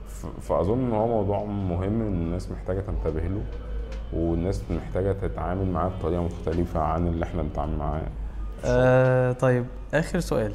ف- 0.08 0.40
فأظن 0.40 0.78
إن 0.86 0.92
هو 0.92 1.06
موضوع 1.08 1.44
مهم 1.44 2.00
الناس 2.02 2.50
محتاجة 2.50 2.80
تنتبه 2.80 3.20
له 3.20 3.42
والناس 4.12 4.62
محتاجة 4.70 5.12
تتعامل 5.12 5.66
معاه 5.66 5.88
بطريقة 5.88 6.22
مختلفة 6.22 6.80
عن 6.80 7.06
اللي 7.06 7.24
إحنا 7.24 7.42
بنتعامل 7.42 7.76
معاه. 7.78 8.02
آه 8.64 9.32
طيب 9.32 9.64
آخر 9.94 10.20
سؤال. 10.20 10.52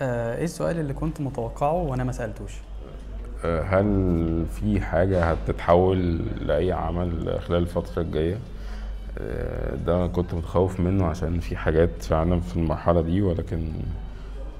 آه 0.00 0.36
إيه 0.36 0.44
السؤال 0.44 0.78
اللي 0.80 0.92
كنت 0.94 1.20
متوقعه 1.20 1.72
وأنا 1.74 2.04
ما 2.04 2.12
سألتوش؟ 2.12 2.52
هل 3.44 4.44
في 4.52 4.80
حاجة 4.80 5.24
هتتحول 5.30 6.20
لأي 6.40 6.72
عمل 6.72 7.38
خلال 7.40 7.62
الفترة 7.62 8.02
الجاية؟ 8.02 8.38
آه، 9.18 9.74
ده 9.86 10.06
كنت 10.06 10.34
متخوف 10.34 10.80
منه 10.80 11.06
عشان 11.06 11.40
في 11.40 11.56
حاجات 11.56 12.02
فعلا 12.02 12.40
في 12.40 12.56
المرحلة 12.56 13.00
دي 13.00 13.22
ولكن 13.22 13.68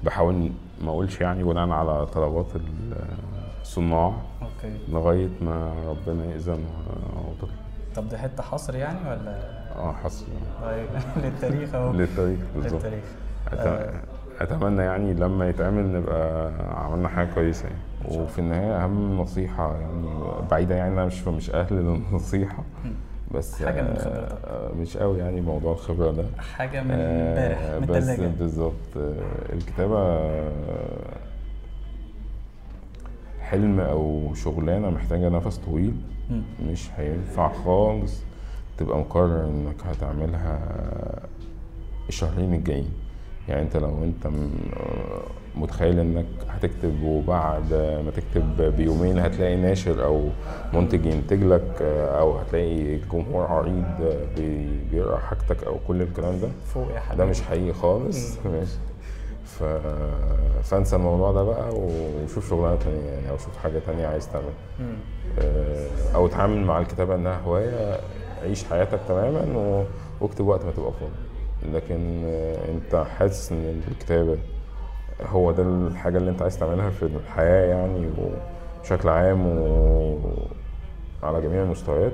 بحاول 0.03 0.51
ما 0.81 0.89
أقولش 0.89 1.21
يعني 1.21 1.43
بناء 1.43 1.69
على 1.69 2.05
طلبات 2.05 2.45
ال- 2.55 2.95
الصناع 3.61 4.13
أوكي. 4.41 4.77
لغاية 4.91 5.29
ما 5.41 5.73
ربنا 5.87 6.25
يأذن 6.25 6.63
وتطلع 7.27 7.53
طب 7.95 8.09
ده 8.09 8.17
حتة 8.17 8.43
حصر 8.43 8.75
يعني 8.75 8.99
ولا؟ 9.09 9.39
آه 9.75 9.93
حصل 10.03 10.25
طيب 10.61 10.85
للتاريخ 11.25 11.75
أهو. 11.75 11.93
للتاريخ 11.93 12.39
بالظبط. 12.55 12.73
للتاريخ. 12.85 13.03
أت- 13.51 14.41
أتمنى 14.41 14.81
يعني 14.83 15.13
لما 15.13 15.49
يتعمل 15.49 15.93
نبقى 15.93 16.51
عملنا 16.85 17.07
حاجة 17.07 17.27
كويسة 17.35 17.63
يعني. 17.67 17.79
وفي 18.05 18.39
النهاية 18.39 18.83
أهم 18.83 19.21
نصيحة 19.21 19.75
يعني 19.77 20.07
بعيدة 20.51 20.75
يعني 20.75 20.93
أنا 20.93 21.05
مش 21.05 21.27
مش 21.27 21.49
أهل 21.51 21.75
للنصيحه 21.75 22.63
بس 23.35 23.63
حاجة 23.63 23.81
من 23.81 23.87
آه، 23.87 23.99
خبرتك. 23.99 24.45
آه، 24.45 24.71
مش 24.81 24.97
قوي 24.97 25.19
يعني 25.19 25.41
موضوع 25.41 25.73
الخبرة 25.73 26.11
ده 26.11 26.25
حاجة 26.55 26.83
من 26.83 26.91
آه، 26.91 27.77
امبارح 27.77 28.19
من 28.19 28.25
بس 28.33 28.39
بالظبط 28.39 28.97
آه، 28.97 29.53
الكتابة 29.53 29.97
آه، 29.99 30.49
حلم 33.41 33.79
أو 33.79 34.33
شغلانة 34.33 34.89
محتاجة 34.89 35.29
نفس 35.29 35.57
طويل. 35.57 35.93
مش 36.69 36.89
هينفع 36.97 37.53
خالص 37.53 38.21
تبقى 38.77 38.97
مقرر 38.97 39.45
إنك 39.45 39.75
هتعملها 39.85 40.59
الشهرين 42.09 42.53
الجايين 42.53 42.89
يعني 43.47 43.61
أنت 43.61 43.77
لو 43.77 44.03
أنت 44.03 44.27
متخيل 45.59 45.99
إنك 45.99 46.25
هتكتب 46.49 47.03
وبعد 47.03 47.73
ما 47.73 48.11
تكتب 48.15 48.75
بيومين 48.77 49.19
هتلاقي 49.19 49.55
ناشر 49.55 50.05
أو 50.05 50.29
منتج 50.73 51.05
ينتج 51.05 51.43
لك 51.43 51.81
أو 52.19 52.37
هتلاقي 52.37 52.95
جمهور 52.97 53.45
عريض 53.45 53.85
بي- 54.37 54.79
بيقرأ 54.91 55.17
حاجتك 55.17 55.63
أو 55.63 55.77
كل 55.87 56.01
الكلام 56.01 56.39
ده. 56.41 56.47
فوق 56.73 56.91
يا 56.95 56.99
حبيبي. 56.99 57.17
ده 57.17 57.25
مش 57.29 57.41
حقيقي 57.41 57.73
خالص. 57.73 58.37
ماشي. 58.45 58.77
ف... 59.45 59.63
فانسى 60.63 60.95
الموضوع 60.95 61.31
ده 61.31 61.43
بقى 61.43 61.69
وشوف 61.73 62.49
شغلانة 62.49 62.75
تانية 62.75 63.09
يعني 63.09 63.29
أو 63.29 63.37
شوف 63.37 63.57
حاجة 63.57 63.79
تانية 63.79 64.07
عايز 64.07 64.29
تعملها. 64.29 64.51
آه، 65.39 65.87
أو 66.15 66.25
اتعامل 66.25 66.57
مع 66.65 66.79
الكتابة 66.79 67.15
إنها 67.15 67.39
هواية 67.39 67.99
عيش 68.43 68.63
حياتك 68.63 68.99
تماما 69.07 69.57
و- 69.57 69.83
واكتب 70.21 70.47
وقت 70.47 70.65
ما 70.65 70.71
تبقى 70.71 70.91
فاضي. 70.91 71.73
لكن 71.75 72.21
آه، 72.25 72.57
أنت 72.71 72.95
حاسس 73.17 73.51
إن 73.51 73.81
الكتابة 73.91 74.37
هو 75.21 75.51
ده 75.51 75.63
الحاجة 75.63 76.17
اللي 76.17 76.29
انت 76.31 76.41
عايز 76.41 76.59
تعملها 76.59 76.89
في 76.89 77.03
الحياة 77.03 77.65
يعني 77.65 78.09
وبشكل 78.17 79.09
عام 79.09 79.47
وعلى 79.47 81.41
جميع 81.41 81.63
المستويات. 81.63 82.13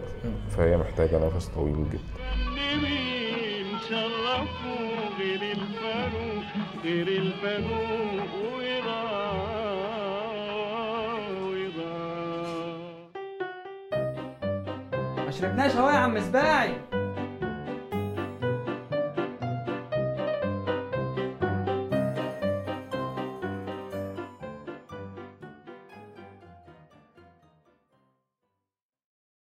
فهي 0.50 0.78
محتاجة 0.78 1.26
نفس 1.26 1.48
طويل 1.48 1.76
جدا. 1.90 2.00
مين 2.56 3.80
شرفوا 3.90 5.18
غير 5.20 5.42
الفاروق 5.42 6.44
غير 6.84 7.08
الفاروق 7.08 8.30
ورضا 8.54 9.02
ورضا 11.42 11.96
ما 15.26 15.32
شربناش 15.32 15.76
اهو 15.76 15.90
يا 15.90 15.96
عم 15.96 16.20
سباعي. 16.20 16.74